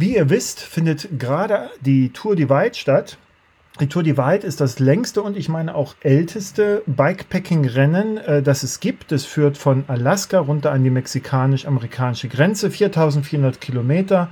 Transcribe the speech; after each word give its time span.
Wie 0.00 0.14
ihr 0.14 0.30
wisst, 0.30 0.60
findet 0.60 1.18
gerade 1.18 1.70
die 1.80 2.10
Tour 2.10 2.36
Divide 2.36 2.74
statt. 2.74 3.18
Die 3.80 3.88
Tour 3.88 4.04
Divide 4.04 4.46
ist 4.46 4.60
das 4.60 4.78
längste 4.78 5.22
und 5.22 5.36
ich 5.36 5.48
meine 5.48 5.74
auch 5.74 5.96
älteste 6.02 6.84
Bikepacking-Rennen, 6.86 8.16
äh, 8.18 8.40
das 8.40 8.62
es 8.62 8.78
gibt. 8.78 9.10
Es 9.10 9.26
führt 9.26 9.58
von 9.58 9.82
Alaska 9.88 10.38
runter 10.38 10.70
an 10.70 10.84
die 10.84 10.90
mexikanisch-amerikanische 10.90 12.28
Grenze, 12.28 12.70
4400 12.70 13.60
Kilometer, 13.60 14.30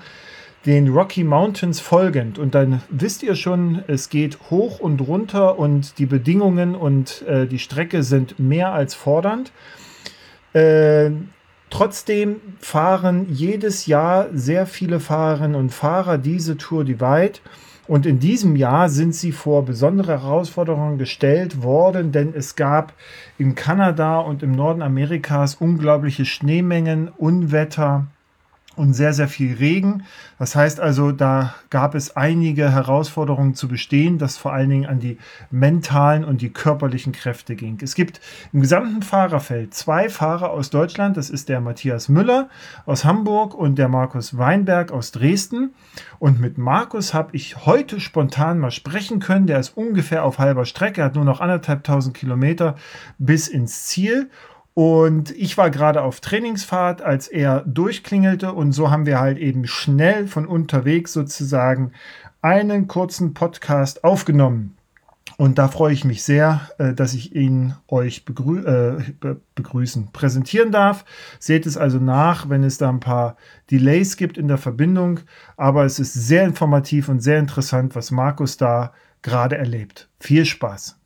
den 0.67 0.87
Rocky 0.87 1.25
Mountains 1.25 1.81
folgend. 1.81 2.39
Und 2.39 2.55
dann 2.55 2.81
wisst 2.89 3.25
ihr 3.25 3.35
schon, 3.35 3.83
es 3.89 4.09
geht 4.09 4.39
hoch 4.51 4.79
und 4.79 5.01
runter 5.01 5.59
und 5.59 5.99
die 5.99 6.07
Bedingungen 6.07 6.77
und 6.77 7.23
äh, 7.23 7.49
die 7.49 7.59
Strecke 7.59 8.05
sind 8.05 8.39
mehr 8.39 8.73
als 8.73 8.95
fordernd. 8.95 9.51
Äh, 10.53 11.11
trotzdem 11.71 12.37
fahren 12.61 13.27
jedes 13.31 13.87
Jahr 13.87 14.29
sehr 14.33 14.67
viele 14.67 15.01
Fahrerinnen 15.01 15.55
und 15.55 15.71
Fahrer 15.71 16.19
diese 16.19 16.57
Tour 16.57 16.85
Divide. 16.85 17.41
Und 17.89 18.05
in 18.05 18.19
diesem 18.19 18.57
Jahr 18.57 18.89
sind 18.89 19.15
sie 19.15 19.31
vor 19.31 19.65
besondere 19.65 20.21
Herausforderungen 20.21 20.99
gestellt 20.99 21.63
worden, 21.63 22.11
denn 22.11 22.35
es 22.35 22.57
gab 22.57 22.93
in 23.39 23.55
Kanada 23.55 24.19
und 24.19 24.43
im 24.43 24.53
Norden 24.53 24.83
Amerikas 24.83 25.55
unglaubliche 25.55 26.25
Schneemengen, 26.25 27.09
Unwetter, 27.17 28.09
und 28.77 28.93
sehr, 28.95 29.13
sehr 29.13 29.29
viel 29.29 29.55
Regen. 29.55 30.05
Das 30.39 30.55
heißt 30.55 30.81
also, 30.81 31.13
da 31.13 31.55
gab 31.71 31.95
es 31.95 32.17
einige 32.17 32.71
Herausforderungen 32.71 33.55
zu 33.55 33.69
bestehen, 33.69 34.19
das 34.19 34.37
vor 34.37 34.53
allen 34.53 34.69
Dingen 34.69 34.87
an 34.87 35.01
die 35.01 35.19
mentalen 35.51 36.25
und 36.25 36.43
die 36.43 36.51
körperlichen 36.51 37.13
Kräfte 37.13 37.57
ging. 37.57 37.79
Es 37.83 37.95
gibt 37.95 38.21
im 38.53 38.61
gesamten 38.61 39.03
Fahrerfeld 39.03 39.75
zwei 39.75 40.09
Fahrer 40.09 40.51
aus 40.51 40.71
Deutschland. 40.71 41.17
Das 41.17 41.31
ist 41.31 41.49
der 41.49 41.61
Matthias 41.61 42.09
Müller 42.09 42.49
aus 42.85 43.05
Hamburg 43.05 43.55
und 43.55 43.77
der 43.77 43.89
Markus 43.89 44.37
Weinberg 44.37 44.93
aus 44.93 45.11
Dresden. 45.11 45.75
Und 46.19 46.41
mit 46.41 46.59
Markus 46.59 47.15
habe 47.15 47.35
ich 47.35 47.67
heute 47.67 47.99
spontan 47.99 48.59
mal 48.59 48.71
sprechen 48.71 49.21
können. 49.21 49.47
Der 49.47 49.59
ist 49.59 49.77
ungefähr 49.77 50.25
auf 50.25 50.39
halber 50.39 50.67
Strecke, 50.67 51.03
hat 51.03 51.15
nur 51.15 51.25
noch 51.25 51.41
anderthalb 51.41 51.85
tausend 51.85 52.17
Kilometer 52.17 52.77
bis 53.19 53.49
ins 53.49 53.85
Ziel. 53.87 54.31
Und 54.79 55.31
ich 55.31 55.57
war 55.57 55.71
gerade 55.71 56.03
auf 56.03 56.21
Trainingsfahrt, 56.21 57.01
als 57.01 57.29
er 57.29 57.63
durchklingelte. 57.63 58.53
Und 58.53 58.73
so 58.73 58.91
haben 58.91 59.07
wir 59.07 59.19
halt 59.19 59.39
eben 59.39 59.67
schnell 59.67 60.29
von 60.29 60.45
unterwegs 60.45 61.15
sozusagen 61.15 61.93
einen 62.43 62.87
kurzen 62.87 63.33
Podcast 63.33 64.05
aufgenommen. 64.05 64.77
Und 65.39 65.57
da 65.57 65.69
freue 65.69 65.95
ich 65.95 66.05
mich 66.05 66.25
sehr, 66.25 66.61
äh, 66.77 66.93
dass 66.93 67.15
ich 67.15 67.35
ihn 67.35 67.75
euch 67.89 68.27
begrü 68.27 68.67
äh, 68.67 69.35
begrüßen, 69.55 70.13
präsentieren 70.13 70.73
darf. 70.73 71.07
Seht 71.39 71.65
es 71.65 71.79
also 71.79 71.99
nach, 71.99 72.51
wenn 72.51 72.63
es 72.63 72.77
da 72.77 72.91
ein 72.91 73.01
paar 73.01 73.39
Delays 73.71 74.19
gibt 74.19 74.37
in 74.37 74.47
der 74.47 74.59
Verbindung. 74.59 75.21
Aber 75.57 75.87
es 75.87 75.99
ist 75.99 76.13
sehr 76.13 76.45
informativ 76.45 77.09
und 77.09 77.21
sehr 77.21 77.39
interessant, 77.39 77.97
was 77.97 78.11
Markus 78.11 78.59
da 78.59 78.93
gerade 79.23 79.57
erlebt. 79.57 80.11
Viel 80.21 80.45
Spaß! 80.45 80.99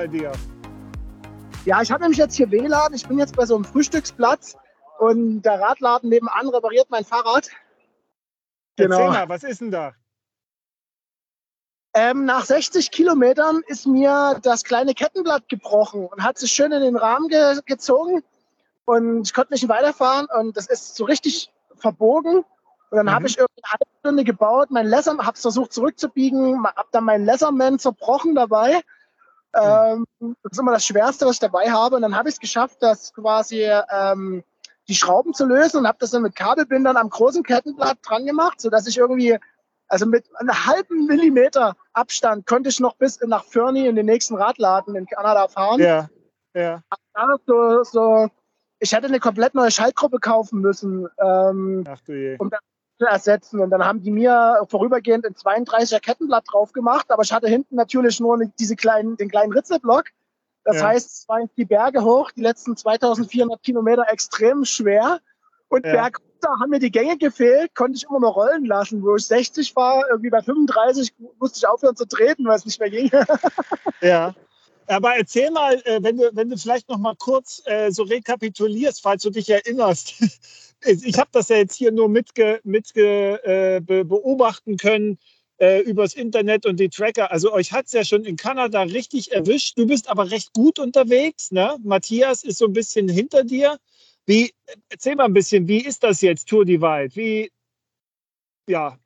Bei 0.00 0.06
dir. 0.06 0.32
Ja, 1.66 1.82
ich 1.82 1.90
habe 1.90 2.00
nämlich 2.00 2.16
jetzt 2.16 2.34
hier 2.34 2.50
WLAN. 2.50 2.94
Ich 2.94 3.06
bin 3.06 3.18
jetzt 3.18 3.36
bei 3.36 3.44
so 3.44 3.54
einem 3.54 3.66
Frühstücksplatz 3.66 4.56
und 4.98 5.42
der 5.42 5.60
Radladen 5.60 6.08
nebenan 6.08 6.48
repariert 6.48 6.86
mein 6.88 7.04
Fahrrad. 7.04 7.50
Genau. 8.76 8.98
Erzähl 8.98 9.10
mal, 9.10 9.28
was 9.28 9.44
ist 9.44 9.60
denn 9.60 9.70
da? 9.70 9.92
Ähm, 11.92 12.24
nach 12.24 12.46
60 12.46 12.90
Kilometern 12.90 13.60
ist 13.66 13.86
mir 13.86 14.38
das 14.42 14.64
kleine 14.64 14.94
Kettenblatt 14.94 15.50
gebrochen 15.50 16.06
und 16.06 16.22
hat 16.22 16.38
sich 16.38 16.50
schön 16.50 16.72
in 16.72 16.80
den 16.80 16.96
Rahmen 16.96 17.28
ge 17.28 17.60
gezogen 17.66 18.22
und 18.86 19.22
ich 19.26 19.34
konnte 19.34 19.52
nicht 19.52 19.68
weiterfahren 19.68 20.28
und 20.38 20.56
das 20.56 20.66
ist 20.66 20.96
so 20.96 21.04
richtig 21.04 21.52
verbogen. 21.74 22.38
Und 22.90 22.96
dann 22.96 23.06
mhm. 23.06 23.10
habe 23.10 23.26
ich 23.26 23.36
irgendwie 23.36 23.62
eine 23.64 23.72
halbe 23.72 23.98
Stunde 23.98 24.24
gebaut, 24.24 24.70
mein 24.70 24.86
Lesser, 24.86 25.18
habe 25.18 25.34
es 25.34 25.42
versucht 25.42 25.74
zurückzubiegen, 25.74 26.64
habe 26.64 26.88
dann 26.90 27.04
meinen 27.04 27.26
Lesserman 27.26 27.78
zerbrochen 27.78 28.34
dabei 28.34 28.80
ähm, 29.54 30.06
das 30.20 30.52
ist 30.52 30.58
immer 30.58 30.72
das 30.72 30.86
Schwerste, 30.86 31.26
was 31.26 31.34
ich 31.34 31.40
dabei 31.40 31.70
habe. 31.70 31.96
Und 31.96 32.02
dann 32.02 32.16
habe 32.16 32.28
ich 32.28 32.36
es 32.36 32.40
geschafft, 32.40 32.78
das 32.80 33.12
quasi 33.12 33.62
ähm, 33.64 34.44
die 34.88 34.94
Schrauben 34.94 35.34
zu 35.34 35.46
lösen 35.46 35.78
und 35.78 35.86
habe 35.86 35.98
das 36.00 36.10
dann 36.10 36.22
mit 36.22 36.34
Kabelbindern 36.34 36.96
am 36.96 37.10
großen 37.10 37.42
Kettenblatt 37.42 37.98
dran 38.02 38.26
gemacht, 38.26 38.60
sodass 38.60 38.86
ich 38.86 38.98
irgendwie, 38.98 39.38
also 39.88 40.06
mit 40.06 40.24
einem 40.36 40.66
halben 40.66 41.06
Millimeter 41.06 41.76
Abstand 41.92 42.46
konnte 42.46 42.68
ich 42.68 42.80
noch 42.80 42.96
bis 42.96 43.20
nach 43.20 43.44
Fernie 43.44 43.86
in 43.86 43.96
den 43.96 44.06
nächsten 44.06 44.34
Radladen 44.34 44.96
in 44.96 45.06
Kanada 45.06 45.48
fahren. 45.48 45.80
Ja, 45.80 46.08
ja. 46.54 46.82
So, 47.46 47.82
so, 47.84 48.28
ich 48.78 48.92
hätte 48.92 49.06
eine 49.06 49.20
komplett 49.20 49.54
neue 49.54 49.70
Schaltgruppe 49.70 50.18
kaufen 50.18 50.60
müssen. 50.60 51.06
Ähm, 51.22 51.84
Ach 51.88 52.00
du 52.00 52.38
zu 53.00 53.06
ersetzen. 53.06 53.60
Und 53.60 53.70
dann 53.70 53.84
haben 53.84 54.02
die 54.02 54.10
mir 54.10 54.66
vorübergehend 54.68 55.24
ein 55.24 55.34
32er 55.34 56.00
Kettenblatt 56.00 56.44
drauf 56.50 56.72
gemacht, 56.72 57.10
aber 57.10 57.22
ich 57.22 57.32
hatte 57.32 57.48
hinten 57.48 57.74
natürlich 57.74 58.20
nur 58.20 58.38
diese 58.58 58.76
kleinen, 58.76 59.16
den 59.16 59.30
kleinen 59.30 59.52
Ritzelblock. 59.52 60.04
Das 60.64 60.76
ja. 60.76 60.88
heißt, 60.88 61.10
es 61.10 61.28
waren 61.28 61.48
die 61.56 61.64
Berge 61.64 62.04
hoch, 62.04 62.30
die 62.30 62.42
letzten 62.42 62.76
2400 62.76 63.62
Kilometer 63.62 64.04
extrem 64.10 64.66
schwer. 64.66 65.20
Und 65.68 65.86
ja. 65.86 65.92
bergunter 65.92 66.60
haben 66.60 66.70
mir 66.70 66.78
die 66.78 66.90
Gänge 66.90 67.16
gefehlt, 67.16 67.74
konnte 67.74 67.96
ich 67.96 68.04
immer 68.04 68.20
noch 68.20 68.36
rollen 68.36 68.66
lassen. 68.66 69.02
Wo 69.02 69.16
ich 69.16 69.26
60 69.26 69.74
war, 69.76 70.04
irgendwie 70.10 70.30
bei 70.30 70.42
35 70.42 71.14
musste 71.38 71.58
ich 71.58 71.66
aufhören 71.66 71.96
zu 71.96 72.06
treten, 72.06 72.44
weil 72.44 72.56
es 72.56 72.66
nicht 72.66 72.80
mehr 72.80 72.90
ging. 72.90 73.10
ja. 74.02 74.34
Aber 74.88 75.16
erzähl 75.16 75.50
mal, 75.50 75.80
äh, 75.84 76.02
wenn 76.02 76.18
du, 76.18 76.30
wenn 76.34 76.50
du 76.50 76.58
vielleicht 76.58 76.88
noch 76.88 76.98
mal 76.98 77.14
kurz 77.16 77.62
äh, 77.64 77.90
so 77.90 78.02
rekapitulierst, 78.02 79.00
falls 79.00 79.22
du 79.22 79.30
dich 79.30 79.48
erinnerst, 79.48 80.14
ich 80.84 81.18
habe 81.18 81.30
das 81.32 81.48
ja 81.48 81.56
jetzt 81.56 81.74
hier 81.74 81.92
nur 81.92 82.08
mitge, 82.08 82.60
mitge 82.64 83.42
äh, 83.44 83.80
be, 83.80 84.04
beobachten 84.04 84.76
können 84.76 85.18
äh, 85.58 85.80
übers 85.80 86.14
Internet 86.14 86.64
und 86.66 86.80
die 86.80 86.88
Tracker. 86.88 87.30
Also 87.30 87.52
euch 87.52 87.72
hat 87.72 87.86
es 87.86 87.92
ja 87.92 88.04
schon 88.04 88.24
in 88.24 88.36
Kanada 88.36 88.82
richtig 88.82 89.32
erwischt. 89.32 89.78
Du 89.78 89.86
bist 89.86 90.08
aber 90.08 90.30
recht 90.30 90.52
gut 90.54 90.78
unterwegs. 90.78 91.52
Ne? 91.52 91.76
Matthias 91.82 92.42
ist 92.42 92.58
so 92.58 92.66
ein 92.66 92.72
bisschen 92.72 93.08
hinter 93.08 93.44
dir. 93.44 93.78
Wie, 94.26 94.54
erzähl 94.88 95.16
mal 95.16 95.24
ein 95.24 95.34
bisschen, 95.34 95.68
wie 95.68 95.84
ist 95.84 96.02
das 96.02 96.20
jetzt, 96.22 96.48
Tour 96.48 96.64
Divide? 96.64 97.14
Wie, 97.14 97.52
ja. 98.66 98.98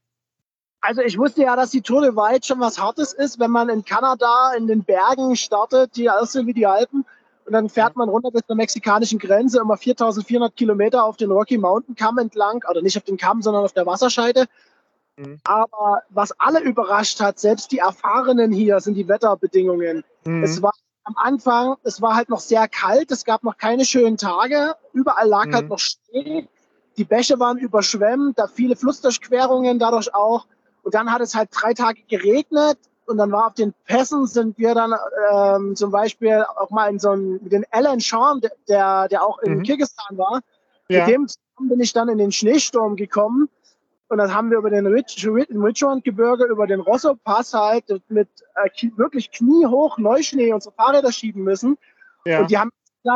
Also 0.80 1.00
ich 1.00 1.18
wusste 1.18 1.42
ja, 1.42 1.56
dass 1.56 1.70
die 1.70 1.80
Tour 1.80 2.02
Divide 2.02 2.44
schon 2.44 2.60
was 2.60 2.78
Hartes 2.78 3.14
ist, 3.14 3.40
wenn 3.40 3.50
man 3.50 3.68
in 3.68 3.84
Kanada 3.84 4.52
in 4.56 4.66
den 4.66 4.84
Bergen 4.84 5.34
startet, 5.34 5.96
die 5.96 6.10
aussehen 6.10 6.46
wie 6.46 6.52
die 6.52 6.66
Alpen 6.66 7.04
und 7.46 7.52
dann 7.52 7.68
fährt 7.68 7.96
man 7.96 8.08
runter 8.08 8.30
bis 8.30 8.42
zur 8.46 8.56
mexikanischen 8.56 9.18
Grenze, 9.18 9.60
immer 9.60 9.76
4400 9.76 10.56
Kilometer 10.56 11.04
auf 11.04 11.16
den 11.16 11.30
Rocky 11.30 11.58
Mountain 11.58 11.94
Kamm 11.94 12.18
entlang, 12.18 12.62
oder 12.68 12.82
nicht 12.82 12.96
auf 12.96 13.04
den 13.04 13.16
Kamm, 13.16 13.42
sondern 13.42 13.64
auf 13.64 13.72
der 13.72 13.86
Wasserscheide. 13.86 14.46
Mhm. 15.16 15.40
Aber 15.44 16.02
was 16.10 16.32
alle 16.40 16.60
überrascht 16.60 17.20
hat, 17.20 17.38
selbst 17.38 17.72
die 17.72 17.78
Erfahrenen 17.78 18.52
hier, 18.52 18.80
sind 18.80 18.94
die 18.94 19.08
Wetterbedingungen. 19.08 20.04
Mhm. 20.24 20.42
Es 20.42 20.62
war 20.62 20.72
am 21.04 21.16
Anfang, 21.16 21.76
es 21.82 22.00
war 22.00 22.16
halt 22.16 22.30
noch 22.30 22.40
sehr 22.40 22.66
kalt, 22.66 23.10
es 23.10 23.24
gab 23.24 23.44
noch 23.44 23.58
keine 23.58 23.84
schönen 23.84 24.16
Tage, 24.16 24.74
überall 24.94 25.28
lag 25.28 25.40
halt 25.40 25.48
mhm. 25.48 25.54
halt 25.54 25.68
noch 25.68 25.78
Schnee, 25.78 26.48
die 26.96 27.04
Bäche 27.04 27.38
waren 27.38 27.58
überschwemmt, 27.58 28.38
da 28.38 28.46
viele 28.46 28.76
Flussdurchquerungen 28.76 29.78
dadurch 29.78 30.14
auch. 30.14 30.46
Und 30.82 30.94
dann 30.94 31.10
hat 31.10 31.20
es 31.20 31.34
halt 31.34 31.50
drei 31.52 31.74
Tage 31.74 32.02
geregnet 32.08 32.78
und 33.06 33.18
dann 33.18 33.30
war 33.32 33.48
auf 33.48 33.54
den 33.54 33.74
Pässen 33.84 34.26
sind 34.26 34.58
wir 34.58 34.74
dann 34.74 34.94
ähm, 35.30 35.76
zum 35.76 35.90
Beispiel 35.90 36.44
auch 36.56 36.70
mal 36.70 36.88
in 36.88 36.98
so 36.98 37.10
einem, 37.10 37.40
mit 37.42 37.52
den 37.52 37.64
Alan 37.70 38.00
Sean, 38.00 38.40
der, 38.68 39.08
der 39.08 39.22
auch 39.22 39.38
in 39.40 39.58
mhm. 39.58 39.62
Kirgisistan 39.62 40.16
war. 40.18 40.40
Ja. 40.88 41.06
Mit 41.06 41.14
dem 41.14 41.26
bin 41.68 41.80
ich 41.80 41.92
dann 41.92 42.08
in 42.08 42.18
den 42.18 42.32
Schneesturm 42.32 42.96
gekommen. 42.96 43.48
Und 44.08 44.18
dann 44.18 44.34
haben 44.34 44.50
wir 44.50 44.58
über 44.58 44.70
den 44.70 44.86
Rich, 44.86 45.26
Richmond-Gebirge, 45.26 46.44
über 46.44 46.66
den 46.66 46.80
Rosso-Pass 46.80 47.54
halt 47.54 47.84
mit 48.08 48.28
äh, 48.54 48.88
wirklich 48.96 49.30
kniehoch 49.30 49.98
Neuschnee 49.98 50.52
unsere 50.52 50.74
Fahrräder 50.74 51.10
schieben 51.10 51.42
müssen. 51.42 51.78
Ja. 52.24 52.40
Und 52.40 52.50
die 52.50 52.58
haben, 52.58 52.70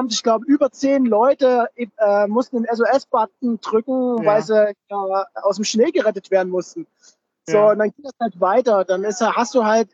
ich 0.09 0.23
glaube, 0.23 0.45
über 0.47 0.71
zehn 0.71 1.05
Leute 1.05 1.69
äh, 1.77 2.27
mussten 2.27 2.63
den 2.63 2.75
SOS-Button 2.75 3.61
drücken, 3.61 4.23
ja. 4.23 4.25
weil 4.25 4.43
sie 4.43 4.69
äh, 4.69 4.95
aus 5.43 5.57
dem 5.57 5.65
Schnee 5.65 5.91
gerettet 5.91 6.31
werden 6.31 6.51
mussten. 6.51 6.87
So, 7.49 7.59
ja. 7.59 7.71
und 7.71 7.79
dann 7.79 7.91
geht 7.91 8.05
das 8.05 8.15
halt 8.21 8.41
weiter. 8.41 8.85
Dann 8.85 9.05
ist, 9.05 9.21
hast 9.21 9.55
du 9.55 9.65
halt, 9.65 9.91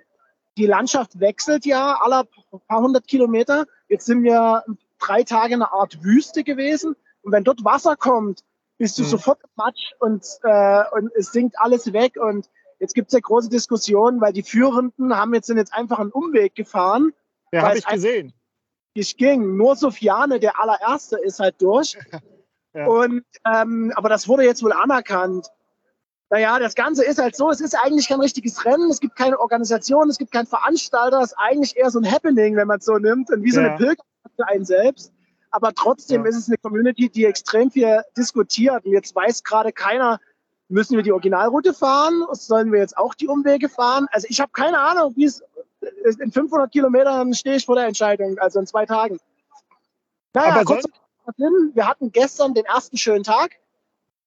die 0.57 0.67
Landschaft 0.67 1.19
wechselt 1.19 1.67
ja 1.67 1.99
alle 2.03 2.25
paar 2.69 2.81
hundert 2.81 3.09
Kilometer. 3.09 3.67
Jetzt 3.89 4.07
sind 4.07 4.23
wir 4.23 4.65
drei 4.99 5.25
Tage 5.25 5.55
eine 5.55 5.73
Art 5.73 6.03
Wüste 6.03 6.45
gewesen. 6.45 6.95
Und 7.23 7.33
wenn 7.33 7.45
dort 7.45 7.65
Wasser 7.65 7.97
kommt, 7.97 8.45
bist 8.79 8.99
du 8.99 9.03
mhm. 9.03 9.07
sofort 9.07 9.41
Matsch 9.57 9.93
und, 9.99 10.25
äh, 10.43 10.85
und 10.93 11.11
es 11.17 11.33
sinkt 11.33 11.59
alles 11.59 11.93
weg. 11.93 12.17
Und 12.21 12.49
Jetzt 12.85 12.95
gibt 12.95 13.09
es 13.09 13.15
ja 13.15 13.21
große 13.21 13.49
Diskussionen, 13.49 14.21
weil 14.21 14.35
die 14.35 14.43
Führenden 14.43 15.17
haben 15.17 15.33
jetzt, 15.35 15.47
sind 15.47 15.57
jetzt 15.57 15.73
einfach 15.73 15.99
einen 15.99 16.11
Umweg 16.11 16.55
gefahren. 16.55 17.13
Ja, 17.53 17.63
habe 17.63 17.79
ich 17.79 17.87
gesehen. 17.87 18.35
nicht 18.95 19.17
ging. 19.17 19.57
Nur 19.57 19.77
Sofiane, 19.77 20.41
der 20.41 20.61
allererste, 20.61 21.17
ist 21.17 21.41
halt 21.41 21.61
durch. 21.61 21.97
Ja. 22.77 22.89
Und, 22.89 23.25
ähm, 23.47 23.93
aber 23.95 24.09
das 24.09 24.27
wurde 24.27 24.43
jetzt 24.43 24.65
wohl 24.65 24.73
anerkannt. 24.73 25.47
Naja, 26.35 26.59
das 26.59 26.75
Ganze 26.75 27.05
ist 27.05 27.21
halt 27.21 27.37
so, 27.37 27.49
es 27.51 27.61
ist 27.61 27.77
eigentlich 27.77 28.09
kein 28.09 28.19
richtiges 28.19 28.65
Rennen, 28.65 28.91
es 28.91 28.99
gibt 28.99 29.15
keine 29.15 29.39
Organisation, 29.39 30.11
es 30.11 30.19
gibt 30.19 30.33
keinen 30.33 30.49
Veranstalter, 30.49 31.21
es 31.21 31.31
ist 31.31 31.39
eigentlich 31.39 31.77
eher 31.77 31.93
so 31.93 32.01
ein 32.01 32.11
Happening, 32.11 32.57
wenn 32.57 32.67
man 32.67 32.81
es 32.81 32.87
so 32.87 32.95
nimmt 32.99 33.31
und 33.31 33.45
wie 33.45 33.53
so 33.53 33.61
Ja. 33.61 33.69
eine 33.69 33.77
Pilgerfahrt 33.77 34.33
für 34.35 34.49
einen 34.49 34.65
selbst. 34.65 35.13
Aber 35.53 35.73
trotzdem 35.73 36.25
Ja. 36.25 36.31
ist 36.31 36.37
es 36.37 36.49
eine 36.49 36.57
Community, 36.59 37.09
die 37.09 37.25
extrem 37.25 37.71
viel 37.71 38.03
diskutiert. 38.17 38.85
Und 38.85 38.91
jetzt 38.91 39.15
weiß 39.15 39.45
gerade 39.45 39.71
keiner, 39.71 40.19
müssen 40.69 40.97
wir 40.97 41.05
die 41.05 41.13
Originalroute 41.13 41.73
fahren? 41.73 42.27
Sollen 42.33 42.73
wir 42.73 42.81
jetzt 42.81 42.99
auch 42.99 43.15
die 43.15 43.29
Umwege 43.29 43.69
fahren? 43.69 44.09
Also 44.11 44.27
ich 44.29 44.41
habe 44.41 44.51
keine 44.51 44.81
Ahnung, 44.81 45.13
wie 45.15 45.27
es 45.27 45.41
in 46.19 46.33
500 46.33 46.73
Kilometern 46.73 47.33
stehe 47.35 47.55
ich 47.55 47.65
vor 47.65 47.77
der 47.77 47.87
Entscheidung, 47.87 48.39
also 48.41 48.59
in 48.59 48.67
zwei 48.67 48.87
Tagen. 48.87 49.21
Naja, 50.33 50.53
Aber 50.57 50.65
kurz 50.65 50.85
wir 51.37 51.87
hatten 51.87 52.11
gestern 52.11 52.55
den 52.55 52.65
ersten 52.65 52.97
schönen 52.97 53.23
Tag 53.23 53.53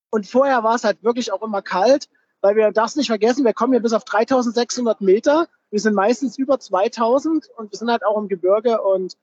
und 0.09 0.27
vorher 0.27 0.63
war 0.63 0.75
es 0.75 0.83
halt 0.83 1.03
wirklich 1.03 1.31
auch 1.31 1.41
immer 1.41 1.61
kalt, 1.61 2.09
weil 2.41 2.55
wir 2.55 2.71
das 2.71 2.95
nicht 2.95 3.07
vergessen, 3.07 3.45
wir 3.45 3.53
kommen 3.53 3.73
hier 3.73 3.81
bis 3.81 3.93
auf 3.93 4.03
3600 4.03 5.01
Meter, 5.01 5.47
wir 5.69 5.79
sind 5.79 5.95
meistens 5.95 6.37
über 6.37 6.59
2000 6.59 7.49
und 7.57 7.71
wir 7.71 7.77
sind 7.77 7.91
halt 7.91 8.05
auch 8.05 8.17
im 8.17 8.27
Gebirge 8.27 8.81
und 8.81 9.17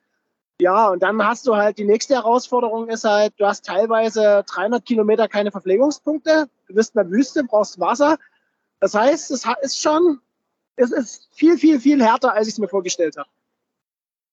ja, 0.60 0.88
und 0.88 1.02
dann 1.02 1.24
hast 1.26 1.46
du 1.46 1.56
halt, 1.56 1.78
die 1.78 1.84
nächste 1.84 2.14
Herausforderung 2.14 2.88
ist 2.88 3.04
halt, 3.04 3.34
du 3.38 3.46
hast 3.46 3.64
teilweise 3.64 4.44
300 4.46 4.84
Kilometer 4.84 5.26
keine 5.26 5.50
Verpflegungspunkte, 5.50 6.48
du 6.68 6.74
bist 6.74 6.94
in 6.94 7.02
der 7.02 7.10
Wüste, 7.10 7.42
brauchst 7.42 7.80
Wasser. 7.80 8.18
Das 8.78 8.94
heißt, 8.94 9.32
es 9.32 9.44
ist 9.62 9.80
schon, 9.80 10.20
es 10.76 10.92
ist 10.92 11.28
viel, 11.32 11.58
viel, 11.58 11.80
viel 11.80 12.02
härter, 12.02 12.34
als 12.34 12.46
ich 12.46 12.54
es 12.54 12.58
mir 12.58 12.68
vorgestellt 12.68 13.16
habe. 13.16 13.28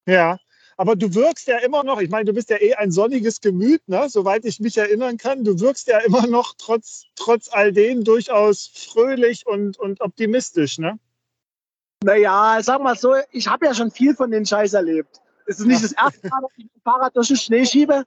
Ja, 0.05 0.37
aber 0.81 0.95
du 0.95 1.13
wirkst 1.13 1.47
ja 1.47 1.59
immer 1.59 1.83
noch, 1.83 2.01
ich 2.01 2.09
meine, 2.09 2.25
du 2.25 2.33
bist 2.33 2.49
ja 2.49 2.59
eh 2.59 2.73
ein 2.73 2.91
sonniges 2.91 3.39
Gemüt, 3.39 3.87
ne? 3.87 4.09
soweit 4.09 4.45
ich 4.45 4.59
mich 4.59 4.79
erinnern 4.79 5.17
kann. 5.17 5.43
Du 5.43 5.59
wirkst 5.59 5.87
ja 5.87 5.99
immer 5.99 6.25
noch 6.25 6.55
trotz, 6.57 7.03
trotz 7.15 7.53
all 7.53 7.71
dem 7.71 8.03
durchaus 8.03 8.65
fröhlich 8.65 9.45
und, 9.45 9.77
und 9.77 10.01
optimistisch. 10.01 10.79
Ne? 10.79 10.97
Naja, 12.03 12.57
sag 12.63 12.81
mal 12.81 12.95
so, 12.97 13.13
ich 13.29 13.47
habe 13.47 13.67
ja 13.67 13.75
schon 13.75 13.91
viel 13.91 14.15
von 14.15 14.31
den 14.31 14.43
Scheiß 14.43 14.73
erlebt. 14.73 15.21
Es 15.45 15.59
ist 15.59 15.67
nicht 15.67 15.83
das 15.83 15.91
erste 15.91 16.27
Mal, 16.29 16.41
dass 16.41 16.51
ich 16.57 16.65
ein 16.65 16.81
Fahrrad 16.83 17.15
durch 17.15 17.27
den 17.27 17.37
Schnee 17.37 17.63
schiebe. 17.63 18.03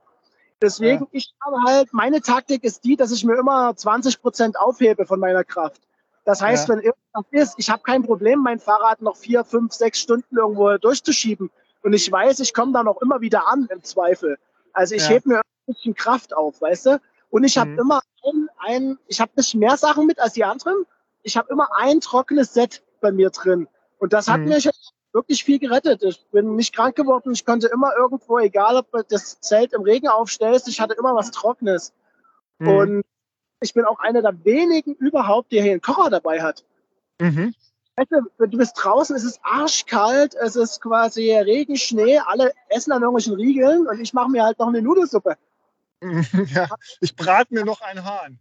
Deswegen, 0.60 1.06
ich 1.12 1.32
habe 1.44 1.58
halt, 1.64 1.92
meine 1.92 2.22
Taktik 2.22 2.64
ist 2.64 2.82
die, 2.82 2.96
dass 2.96 3.12
ich 3.12 3.22
mir 3.22 3.36
immer 3.36 3.76
20 3.76 4.20
Prozent 4.20 4.58
aufhebe 4.58 5.06
von 5.06 5.20
meiner 5.20 5.44
Kraft. 5.44 5.80
Das 6.24 6.42
heißt, 6.42 6.68
Ja. 6.68 6.74
wenn 6.74 6.82
irgendwas 6.82 7.24
ist, 7.30 7.54
ich 7.56 7.70
habe 7.70 7.84
kein 7.84 8.02
Problem, 8.02 8.40
mein 8.40 8.58
Fahrrad 8.58 9.00
noch 9.00 9.16
vier, 9.16 9.44
fünf, 9.44 9.72
sechs 9.74 10.00
Stunden 10.00 10.36
irgendwo 10.36 10.76
durchzuschieben. 10.76 11.52
Und 11.84 11.92
ich 11.92 12.10
weiß, 12.10 12.40
ich 12.40 12.52
komme 12.54 12.72
dann 12.72 12.88
auch 12.88 13.00
immer 13.02 13.20
wieder 13.20 13.46
an 13.46 13.69
im 13.70 13.82
Zweifel. 13.84 14.38
Also 14.72 14.94
ich 14.94 15.02
Ja. 15.02 15.10
hebe 15.10 15.28
mir 15.28 15.38
ein 15.38 15.42
bisschen 15.66 15.94
Kraft 15.94 16.34
auf, 16.34 16.60
weißt 16.60 16.86
du? 16.86 17.00
Und 17.31 17.44
ich 17.44 17.58
habe 17.58 17.70
Mhm. 17.70 17.78
immer 17.78 18.00
ein, 18.25 18.48
ein 18.58 18.98
ich 19.06 19.20
habe 19.20 19.31
nicht 19.36 19.54
mehr 19.54 19.76
Sachen 19.76 20.06
mit 20.06 20.19
als 20.19 20.32
die 20.32 20.44
anderen. 20.44 20.86
Ich 21.22 21.36
habe 21.36 21.52
immer 21.52 21.69
ein 21.76 22.00
trockenes 22.00 22.54
Set 22.54 22.82
bei 23.00 23.12
mir 23.12 23.31
drin. 23.31 23.69
Und 23.98 24.12
das 24.12 24.28
hat 24.28 24.40
Mhm. 24.40 24.48
mich 24.48 24.69
wirklich 25.12 25.44
viel 25.44 25.58
gerettet. 25.58 26.02
Ich 26.02 26.25
bin 26.32 26.56
nicht 26.56 26.75
krank 26.75 26.96
geworden. 26.96 27.32
Ich 27.32 27.44
konnte 27.44 27.69
immer 27.69 27.94
irgendwo, 27.96 28.38
egal 28.38 28.76
ob 28.76 28.90
du 28.90 29.02
das 29.08 29.38
Zelt 29.40 29.72
im 29.75 29.82
Regen 29.82 30.08
aufstellst, 30.08 30.66
ich 30.69 30.81
hatte 30.81 30.94
immer 30.94 31.14
was 31.14 31.31
Trockenes. 31.31 31.92
Mhm. 32.58 32.69
Und 32.69 33.04
ich 33.60 33.75
bin 33.75 33.84
auch 33.84 33.98
einer 34.00 34.22
der 34.22 34.44
wenigen 34.44 34.94
überhaupt, 34.94 35.52
der 35.52 35.62
hier 35.62 35.72
einen 35.72 35.81
Kocher 35.82 36.08
dabei 36.10 36.42
hat. 36.42 36.64
Mhm. 37.20 37.54
Du, 37.96 38.58
bist 38.58 38.75
draußen, 38.76 39.14
es 39.14 39.23
ist 39.23 39.38
arschkalt, 39.44 40.35
es 40.35 40.56
ist 40.56 40.81
quasi 40.81 41.32
Regen, 41.32 41.76
Schnee, 41.76 42.19
alle 42.19 42.52
essen 42.69 42.91
an 42.91 43.02
irgendwelchen 43.02 43.35
Riegeln 43.35 43.87
und 43.87 44.00
ich 44.00 44.12
mache 44.12 44.31
mir 44.31 44.43
halt 44.43 44.58
noch 44.58 44.69
eine 44.69 44.82
Nudelsuppe. 44.82 45.37
Ja, 46.55 46.69
ich 47.00 47.17
brate 47.17 47.55
mir 47.55 47.64
noch 47.64 47.81
einen 47.81 48.05
Hahn. 48.05 48.38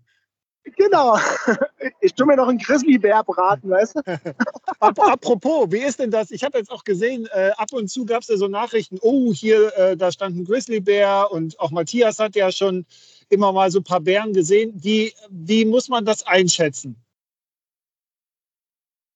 Genau. 0.76 1.18
Ich 2.02 2.14
tue 2.14 2.26
mir 2.26 2.36
noch 2.36 2.48
einen 2.48 2.58
Grizzlybär 2.58 3.24
braten, 3.24 3.70
weißt 3.70 3.96
du? 3.96 4.02
Ap 4.80 5.00
apropos, 5.00 5.72
wie 5.72 5.80
ist 5.80 6.00
denn 6.00 6.12
das? 6.12 6.32
Ich 6.32 6.44
habe 6.44 6.58
jetzt 6.58 6.72
auch 6.72 6.84
gesehen, 6.84 7.28
äh, 7.32 7.52
ab 7.58 7.72
und 7.72 7.90
zu 7.90 8.06
gab 8.06 8.22
es 8.22 8.28
ja 8.30 8.38
so 8.38 8.48
Nachrichten, 8.48 8.98
oh, 9.02 9.34
hier, 9.34 9.78
äh, 9.78 9.96
da 9.96 10.12
stand 10.12 10.38
ein 10.38 10.46
Grizzlybär 10.46 11.32
und 11.32 11.60
auch 11.60 11.72
Matthias 11.72 12.20
hat 12.20 12.36
ja 12.36 12.52
schon 12.52 12.86
immer 13.30 13.52
mal 13.52 13.72
so 13.72 13.80
ein 13.80 13.84
paar 13.84 14.02
Bären 14.02 14.34
gesehen. 14.34 14.74
Wie, 14.76 15.14
wie 15.30 15.66
muss 15.66 15.90
man 15.90 16.06
das 16.06 16.26
einschätzen? 16.26 16.96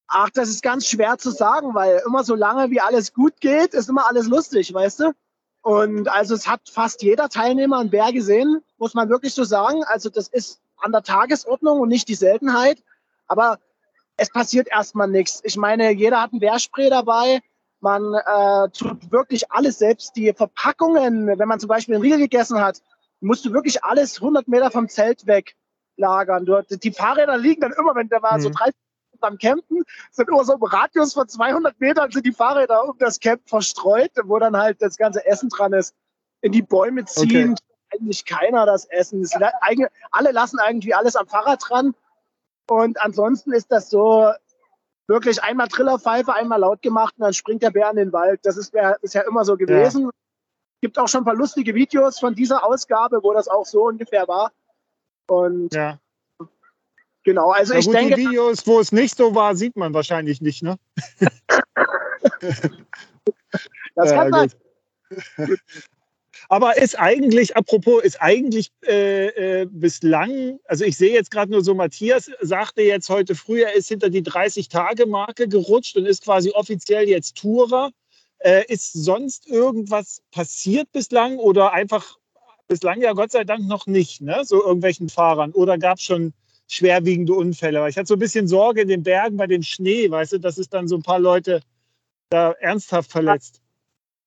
Ach, 0.08 0.30
das 0.30 0.50
ist 0.50 0.64
ganz 0.64 0.88
schwer 0.88 1.18
zu 1.18 1.32
sagen, 1.32 1.74
weil 1.74 2.02
immer 2.06 2.24
so 2.24 2.36
lange 2.36 2.72
wie 2.72 2.80
alles 2.80 3.14
gut 3.14 3.42
geht, 3.42 3.74
ist 3.74 3.90
immer 3.90 4.08
alles 4.08 4.28
lustig, 4.28 4.74
weißt 4.74 5.02
du? 5.02 5.14
Und 5.62 6.08
also 6.08 6.34
es 6.34 6.48
hat 6.48 6.62
fast 6.70 7.02
jeder 7.02 7.28
Teilnehmer 7.28 7.80
einen 7.80 7.90
Bär 7.90 8.14
gesehen, 8.14 8.64
muss 8.78 8.94
man 8.94 9.10
wirklich 9.10 9.34
so 9.34 9.44
sagen. 9.44 9.84
Also 9.84 10.10
das 10.10 10.30
ist 10.30 10.62
an 10.78 10.94
der 10.94 11.04
Tagesordnung 11.04 11.82
und 11.82 11.90
nicht 11.90 12.08
die 12.08 12.16
Seltenheit. 12.16 12.82
Aber 13.28 13.60
es 14.16 14.30
passiert 14.30 14.70
erstmal 14.70 15.10
nichts. 15.10 15.42
Ich 15.44 15.58
meine, 15.58 15.92
jeder 15.92 16.22
hat 16.22 16.32
ein 16.32 16.40
Bärspray 16.40 16.90
dabei. 16.90 17.42
Man 17.82 18.14
äh, 18.14 18.70
tut 18.70 19.12
wirklich 19.12 19.52
alles, 19.52 19.78
selbst 19.78 20.16
die 20.16 20.34
Verpackungen. 20.34 21.28
Wenn 21.38 21.48
man 21.48 21.60
zum 21.60 21.68
Beispiel 21.68 21.96
einen 21.96 22.04
Riegel 22.04 22.20
gegessen 22.20 22.62
hat, 22.62 22.82
musst 23.20 23.46
du 23.46 23.52
wirklich 23.52 23.84
alles 23.84 24.22
100 24.22 24.48
Meter 24.48 24.72
vom 24.72 24.88
Zelt 24.88 25.28
weg 25.28 25.56
lagern. 25.98 26.46
Du, 26.46 26.64
die 26.64 26.92
Fahrräder 26.92 27.38
liegen 27.38 27.62
dann 27.62 27.74
immer, 27.74 27.94
wenn 27.96 28.08
da 28.08 28.22
war 28.22 28.38
mhm. 28.38 28.42
so 28.42 28.50
30 28.50 28.74
am 29.24 29.38
Campen, 29.38 29.84
sind 30.12 30.28
immer 30.30 30.44
so 30.46 30.54
im 30.54 30.64
Radius 30.64 31.14
von 31.14 31.28
200 31.28 31.80
Metern 31.80 32.12
sind 32.12 32.26
die 32.26 32.32
Fahrräder 32.32 32.88
um 32.88 32.98
das 32.98 33.20
Camp 33.20 33.42
verstreut, 33.48 34.12
wo 34.24 34.40
dann 34.40 34.56
halt 34.58 34.82
das 34.82 34.98
ganze 34.98 35.26
Essen 35.26 35.50
dran 35.50 35.74
ist. 35.74 35.94
In 36.42 36.52
die 36.52 36.62
Bäume 36.62 37.06
ziehen, 37.06 37.56
eigentlich 37.94 38.26
keiner 38.26 38.66
das 38.66 38.86
Essen. 38.86 39.22
Es, 39.22 39.34
eigentlich- 39.62 39.90
alle 40.12 40.32
lassen 40.32 40.60
irgendwie 40.68 40.94
alles 40.94 41.16
am 41.16 41.28
Fahrrad 41.28 41.62
dran. 41.68 41.96
Und 42.70 43.00
ansonsten 43.02 43.54
ist 43.54 43.72
das 43.72 43.90
so 43.90 44.30
wirklich 45.08 45.42
einmal 45.42 45.68
Trillerpfeife, 45.70 46.34
einmal 46.34 46.60
laut 46.60 46.82
gemacht 46.82 47.14
und 47.18 47.24
dann 47.24 47.34
springt 47.34 47.64
der 47.64 47.72
Bär 47.72 47.90
in 47.90 47.96
den 47.96 48.12
Wald. 48.14 48.42
Das 48.44 48.58
ist, 48.58 48.74
ist 49.02 49.14
ja 49.14 49.22
immer 49.22 49.46
so 49.46 49.56
gewesen. 49.56 50.10
Gibt 50.82 51.00
auch 51.00 51.08
schon 51.08 51.22
ein 51.22 51.26
paar 51.26 51.34
lustige 51.36 51.74
Videos 51.74 52.20
von 52.20 52.36
dieser 52.36 52.66
Ausgabe, 52.66 53.24
wo 53.24 53.34
das 53.34 53.48
auch 53.48 53.66
so 53.66 53.86
ungefähr 53.88 54.28
war. 54.28 54.52
Und 55.28 55.74
Ja. 55.74 55.98
Genau, 57.28 57.52
also 57.52 57.74
Na 57.74 57.80
ich 57.80 57.86
gut, 57.86 57.96
denke, 57.96 58.16
die 58.16 58.26
Videos, 58.26 58.66
wo 58.66 58.80
es 58.80 58.94
nicht 58.94 59.18
so 59.18 59.36
war, 59.36 59.54
sieht 59.56 59.76
man 59.76 59.94
wahrscheinlich 59.94 60.42
nicht, 60.42 60.64
ne? 60.64 60.80
das 63.96 64.12
kann 64.12 64.32
gut. 64.32 64.56
Aber 66.48 66.78
ist 66.78 66.98
eigentlich, 66.98 67.58
apropos, 67.58 68.02
ist 68.02 68.22
eigentlich 68.22 68.72
äh, 68.86 69.28
äh, 69.62 69.66
bislang, 69.70 70.58
also 70.66 70.86
ich 70.86 70.96
sehe 70.96 71.12
jetzt 71.12 71.30
gerade 71.30 71.52
nur 71.52 71.62
so, 71.66 71.76
Matthias 71.76 72.32
sagte 72.40 72.82
jetzt 72.82 73.10
heute 73.10 73.36
früh, 73.36 73.62
er 73.62 73.74
ist 73.74 73.90
hinter 73.90 74.10
die 74.10 74.24
30-Tage-Marke 74.24 75.50
gerutscht 75.50 75.98
und 75.98 76.06
ist 76.06 76.24
quasi 76.24 76.52
offiziell 76.52 77.10
jetzt 77.10 77.36
Tourer. 77.36 77.92
Äh, 78.40 78.64
ist 78.72 78.94
sonst 78.94 79.48
irgendwas 79.48 80.22
passiert 80.32 80.90
bislang 80.94 81.38
oder 81.40 81.74
einfach 81.74 82.18
bislang 82.70 83.02
ja 83.02 83.12
Gott 83.12 83.32
sei 83.32 83.44
Dank 83.44 83.68
noch 83.68 83.86
nicht, 83.86 84.22
ne? 84.22 84.44
So 84.46 84.64
irgendwelchen 84.64 85.10
Fahrern? 85.10 85.52
Oder 85.52 85.78
gab 85.78 85.98
es 85.98 86.04
schon 86.04 86.34
schwerwiegende 86.68 87.34
Unfälle? 87.34 87.82
Weil 87.82 87.90
ich 87.90 87.98
hatte 87.98 88.08
so 88.08 88.16
ein 88.16 88.20
bisschen 88.20 88.48
Sorge 88.48 88.82
in 88.82 88.88
den 88.88 89.04
Bergen 89.04 89.38
bei 89.38 89.48
dem 89.48 89.64
Schnee, 89.64 90.10
weißt 90.10 90.34
du, 90.34 90.38
dass 90.40 90.58
es 90.58 90.70
dann 90.70 90.88
so 90.88 90.96
ein 90.96 91.04
paar 91.04 91.20
Leute 91.20 91.62
da 92.30 92.52
ernsthaft 92.52 93.12
verletzt. 93.12 93.62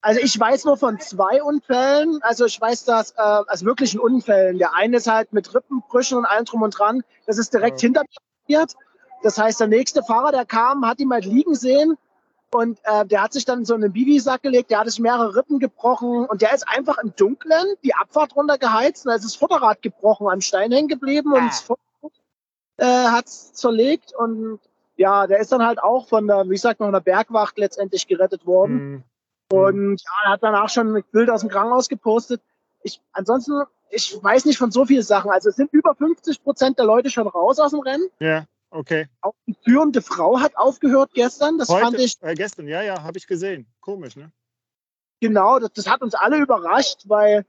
Also 0.03 0.19
ich 0.19 0.39
weiß 0.39 0.65
nur 0.65 0.77
von 0.77 0.99
zwei 0.99 1.43
Unfällen. 1.43 2.19
Also 2.23 2.45
ich 2.45 2.59
weiß 2.59 2.85
das, 2.85 3.11
äh, 3.11 3.21
also 3.21 3.65
wirklichen 3.67 3.99
Unfällen. 3.99 4.57
Der 4.57 4.73
eine 4.75 4.97
ist 4.97 5.05
halt 5.07 5.31
mit 5.31 5.53
Rippenbrüchen 5.53 6.17
und 6.17 6.25
allem 6.25 6.45
drum 6.45 6.63
und 6.63 6.71
dran. 6.77 7.03
Das 7.27 7.37
ist 7.37 7.53
direkt 7.53 7.79
Ja. 7.81 7.85
hinter 7.87 8.01
mir 8.01 8.57
passiert. 8.57 8.73
Das 9.21 9.37
heißt, 9.37 9.59
der 9.59 9.67
nächste 9.67 10.01
Fahrer, 10.01 10.31
der 10.31 10.45
kam, 10.45 10.83
hat 10.87 10.99
ihn 10.99 11.11
halt 11.11 11.25
liegen 11.25 11.53
sehen 11.53 11.95
und 12.51 12.79
äh, 12.85 13.05
der 13.05 13.21
hat 13.21 13.33
sich 13.33 13.45
dann 13.45 13.59
in 13.59 13.65
so 13.65 13.75
einen 13.75 13.93
Bibi-Sack 13.93 14.41
gelegt. 14.41 14.71
Der 14.71 14.79
hat 14.79 14.89
sich 14.89 14.99
mehrere 14.99 15.35
Rippen 15.35 15.59
gebrochen 15.59 16.25
und 16.25 16.41
der 16.41 16.51
ist 16.55 16.67
einfach 16.67 16.97
im 16.97 17.13
Dunkeln 17.15 17.75
die 17.83 17.93
Abfahrt 17.93 18.35
runtergeheizt 18.35 19.05
und 19.05 19.11
da 19.11 19.15
ist 19.17 19.25
das 19.25 19.35
Vorderrad 19.35 19.83
gebrochen, 19.83 20.27
am 20.27 20.41
Stein 20.41 20.71
hängen 20.71 20.87
geblieben 20.87 21.31
und 21.31 21.41
Ah. 21.43 21.45
das 21.45 21.59
Vorderrad 21.61 21.85
äh, 22.81 22.85
hat 22.85 23.27
es 23.27 23.53
zerlegt 23.53 24.13
und 24.13 24.59
ja, 24.97 25.27
der 25.27 25.39
ist 25.39 25.51
dann 25.51 25.65
halt 25.65 25.81
auch 25.81 26.07
von 26.07 26.27
der, 26.27 26.49
wie 26.49 26.57
sagt 26.57 26.79
man, 26.79 26.87
von 26.87 26.93
der 26.93 26.99
Bergwacht 26.99 27.57
letztendlich 27.57 28.07
gerettet 28.07 28.45
worden. 28.45 29.03
Hm. 29.49 29.57
Und 29.57 30.01
ja, 30.01 30.11
er 30.25 30.31
hat 30.31 30.43
danach 30.43 30.69
schon 30.69 30.95
ein 30.95 31.03
Bild 31.11 31.29
aus 31.29 31.41
dem 31.41 31.49
Krankenhaus 31.49 31.89
gepostet. 31.89 32.41
Ich, 32.83 33.01
ansonsten, 33.11 33.63
ich 33.89 34.17
weiß 34.21 34.45
nicht 34.45 34.57
von 34.57 34.71
so 34.71 34.85
vielen 34.85 35.03
Sachen. 35.03 35.31
Also 35.31 35.49
es 35.49 35.55
sind 35.55 35.71
über 35.73 35.95
50 35.95 36.43
Prozent 36.43 36.77
der 36.79 36.85
Leute 36.85 37.09
schon 37.09 37.27
raus 37.27 37.59
aus 37.59 37.71
dem 37.71 37.81
Rennen. 37.81 38.09
Ja, 38.19 38.45
okay. 38.69 39.07
Auch 39.21 39.33
die 39.47 39.55
führende 39.63 40.01
Frau 40.01 40.39
hat 40.39 40.55
aufgehört 40.57 41.11
gestern. 41.13 41.57
Das 41.57 41.67
fand 41.67 41.93
Heute, 41.93 42.01
ich 42.01 42.17
äh, 42.21 42.33
gestern, 42.33 42.67
ja, 42.67 42.81
ja, 42.81 43.03
habe 43.03 43.17
ich 43.17 43.27
gesehen. 43.27 43.67
Komisch, 43.81 44.15
ne? 44.15 44.31
genau, 45.19 45.59
das, 45.59 45.71
das 45.73 45.87
hat 45.87 46.01
uns 46.01 46.15
alle 46.15 46.37
überrascht, 46.37 47.03
weil 47.05 47.45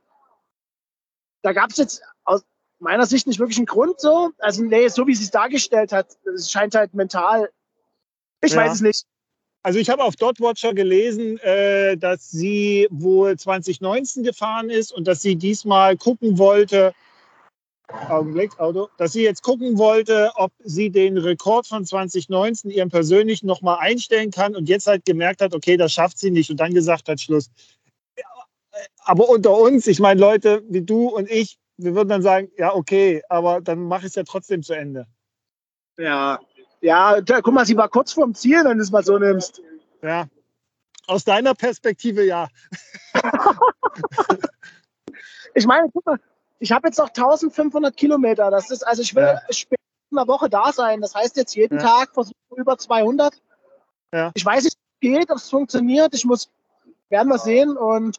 da 1.41 1.51
gab 1.51 1.71
es 1.71 1.77
jetzt 1.77 2.03
aus, 2.23 2.45
meiner 2.83 3.05
Sicht 3.05 3.27
nicht 3.27 3.39
wirklich 3.39 3.57
ein 3.59 3.65
Grund 3.65 3.99
so. 3.99 4.31
Also 4.39 4.63
nee, 4.63 4.87
so 4.89 5.07
wie 5.07 5.15
sie 5.15 5.23
es 5.23 5.31
dargestellt 5.31 5.91
hat, 5.91 6.17
es 6.35 6.51
scheint 6.51 6.75
halt 6.75 6.93
mental. 6.93 7.49
Ich 8.41 8.51
Ja. 8.51 8.57
weiß 8.57 8.73
es 8.73 8.81
nicht. 8.81 9.05
Also 9.63 9.79
ich 9.79 9.89
habe 9.89 10.03
auf 10.03 10.17
Dotwatcher 10.17 10.73
gelesen, 10.73 11.39
äh, 11.39 11.95
dass 11.97 12.29
sie 12.29 12.87
wohl 12.91 13.37
2019 13.37 14.23
gefahren 14.23 14.69
ist 14.69 14.91
und 14.91 15.07
dass 15.07 15.21
sie 15.21 15.37
diesmal 15.37 15.95
gucken 15.95 16.37
wollte, 16.37 16.93
Augenblick, 18.09 18.59
Auto, 18.59 18.89
dass 18.97 19.13
sie 19.13 19.23
jetzt 19.23 19.43
gucken 19.43 19.77
wollte, 19.77 20.31
ob 20.35 20.51
sie 20.63 20.89
den 20.89 21.17
Rekord 21.17 21.67
von 21.67 21.85
2019 21.85 22.71
ihren 22.71 22.89
persönlichen 22.89 23.45
nochmal 23.45 23.77
einstellen 23.79 24.31
kann 24.31 24.55
und 24.55 24.67
jetzt 24.67 24.87
halt 24.87 25.05
gemerkt 25.05 25.41
hat, 25.41 25.53
okay, 25.53 25.77
das 25.77 25.93
schafft 25.93 26.17
sie 26.17 26.31
nicht 26.31 26.49
und 26.49 26.59
dann 26.59 26.73
gesagt 26.73 27.07
hat, 27.07 27.21
Schluss. 27.21 27.49
Aber 29.05 29.29
unter 29.29 29.57
uns, 29.57 29.87
ich 29.87 29.99
meine, 29.99 30.19
Leute 30.19 30.63
wie 30.67 30.81
du 30.81 31.07
und 31.07 31.29
ich, 31.29 31.57
wir 31.77 31.95
würden 31.95 32.09
dann 32.09 32.21
sagen, 32.21 32.49
ja, 32.57 32.73
okay, 32.73 33.21
aber 33.29 33.61
dann 33.61 33.79
mache 33.85 34.01
ich 34.01 34.07
es 34.07 34.15
ja 34.15 34.23
trotzdem 34.23 34.63
zu 34.63 34.73
Ende. 34.73 35.07
Ja. 35.97 36.39
Ja, 36.81 37.21
da, 37.21 37.41
guck 37.41 37.53
mal, 37.53 37.65
sie 37.65 37.77
war 37.77 37.87
kurz 37.89 38.11
vorm 38.11 38.35
Ziel, 38.35 38.63
wenn 38.65 38.77
du 38.77 38.83
es 38.83 38.91
mal 38.91 39.03
so 39.03 39.17
nimmst. 39.17 39.61
Ja. 40.01 40.27
Aus 41.07 41.23
deiner 41.23 41.53
Perspektive 41.53 42.23
ja. 42.25 42.47
Ich 45.55 45.65
meine, 45.65 45.89
guck 45.93 46.05
mal, 46.05 46.19
ich 46.59 46.71
habe 46.71 46.87
jetzt 46.87 46.97
noch 46.97 47.09
1500 47.09 47.95
Kilometer. 47.95 48.49
Das 48.49 48.71
ist, 48.71 48.85
also 48.85 49.01
ich 49.01 49.13
will 49.15 49.23
Ja. 49.23 49.39
später 49.51 49.81
in 50.11 50.17
einer 50.17 50.27
Woche 50.27 50.49
da 50.49 50.71
sein. 50.71 51.01
Das 51.01 51.13
heißt 51.13 51.37
jetzt 51.37 51.55
jeden 51.55 51.77
Ja. 51.79 51.83
Tag 51.85 52.13
versuchen 52.13 52.35
über 52.55 52.77
200. 52.77 53.41
Ja. 54.13 54.31
Ich 54.33 54.45
weiß 54.45 54.63
nicht, 54.63 54.75
ob 54.75 54.81
es 54.93 54.99
geht, 54.99 55.29
ob 55.31 55.37
es 55.37 55.49
funktioniert. 55.49 56.13
Ich 56.15 56.25
muss, 56.25 56.49
werden 57.09 57.29
wir 57.29 57.37
sehen. 57.37 57.77
Und 57.77 58.17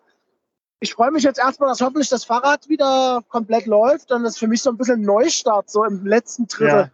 ich 0.85 0.93
freue 0.95 1.11
mich 1.11 1.23
jetzt 1.25 1.38
erstmal, 1.38 1.71
dass 1.71 1.81
hoffentlich 1.81 2.11
das 2.11 2.25
Fahrrad 2.25 2.69
wieder 2.69 3.23
komplett 3.31 3.64
läuft. 3.64 4.12
Und 4.12 4.23
das 4.23 4.35
ist 4.35 4.38
für 4.38 4.47
mich 4.47 4.62
so 4.62 4.71
ein 4.71 4.76
bisschen 4.76 5.00
ein 5.00 5.07
Neustart, 5.07 5.71
so 5.71 5.83
im 5.83 6.05
letzten 6.05 6.47
Drittel. 6.47 6.91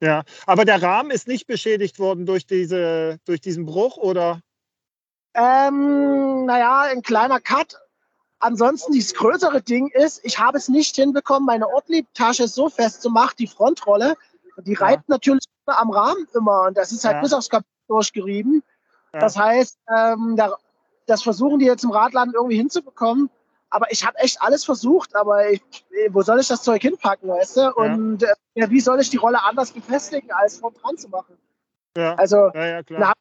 Ja. 0.00 0.08
ja, 0.08 0.22
aber 0.46 0.64
der 0.64 0.82
Rahmen 0.82 1.10
ist 1.10 1.28
nicht 1.28 1.46
beschädigt 1.46 1.98
worden 1.98 2.24
durch, 2.24 2.46
diese, 2.46 3.18
durch 3.26 3.42
diesen 3.42 3.66
Bruch, 3.66 3.98
oder? 3.98 4.40
Ähm, 5.34 6.46
naja, 6.46 6.80
ein 6.90 7.02
kleiner 7.02 7.40
Cut. 7.40 7.78
Ansonsten, 8.38 8.96
das 8.96 9.12
größere 9.12 9.60
Ding 9.60 9.88
ist, 9.88 10.24
ich 10.24 10.38
habe 10.38 10.56
es 10.56 10.70
nicht 10.70 10.96
hinbekommen, 10.96 11.44
meine 11.44 11.68
Ortlieb-Tasche 11.68 12.48
so 12.48 12.70
fest 12.70 13.02
zu 13.02 13.10
machen, 13.10 13.34
die 13.38 13.46
Frontrolle. 13.46 14.16
Die 14.64 14.72
Ja. 14.72 14.80
reibt 14.80 15.10
natürlich 15.10 15.44
immer 15.66 15.78
am 15.78 15.90
Rahmen 15.90 16.26
immer 16.34 16.62
und 16.62 16.76
das 16.76 16.90
ist 16.90 17.04
halt 17.04 17.16
Ja. 17.16 17.20
bis 17.20 17.34
aufs 17.34 17.50
Kapitän 17.50 17.70
durchgerieben. 17.86 18.62
Ja. 19.12 19.20
Das 19.20 19.36
heißt, 19.36 19.78
ähm, 19.94 20.36
da, 20.36 20.56
das 21.10 21.22
versuchen 21.22 21.58
die 21.58 21.66
jetzt 21.66 21.84
im 21.84 21.90
Radladen 21.90 22.32
irgendwie 22.34 22.56
hinzubekommen. 22.56 23.28
Aber 23.72 23.90
ich 23.92 24.04
habe 24.04 24.18
echt 24.18 24.42
alles 24.42 24.64
versucht, 24.64 25.14
aber 25.14 25.50
ich, 25.50 25.62
wo 26.10 26.22
soll 26.22 26.40
ich 26.40 26.48
das 26.48 26.62
Zeug 26.62 26.82
hinpacken, 26.82 27.28
weißt 27.28 27.56
du? 27.56 27.72
Und 27.74 28.22
äh, 28.22 28.34
ja, 28.54 28.68
wie 28.70 28.80
soll 28.80 29.00
ich 29.00 29.10
die 29.10 29.16
Rolle 29.16 29.42
anders 29.44 29.70
befestigen, 29.70 30.30
als 30.32 30.58
vorn 30.58 30.74
dran 30.74 30.96
zu 30.96 31.08
machen? 31.08 31.36
Ja, 31.96 32.14
Also, 32.14 32.50
ja, 32.54 32.82
da 32.88 33.12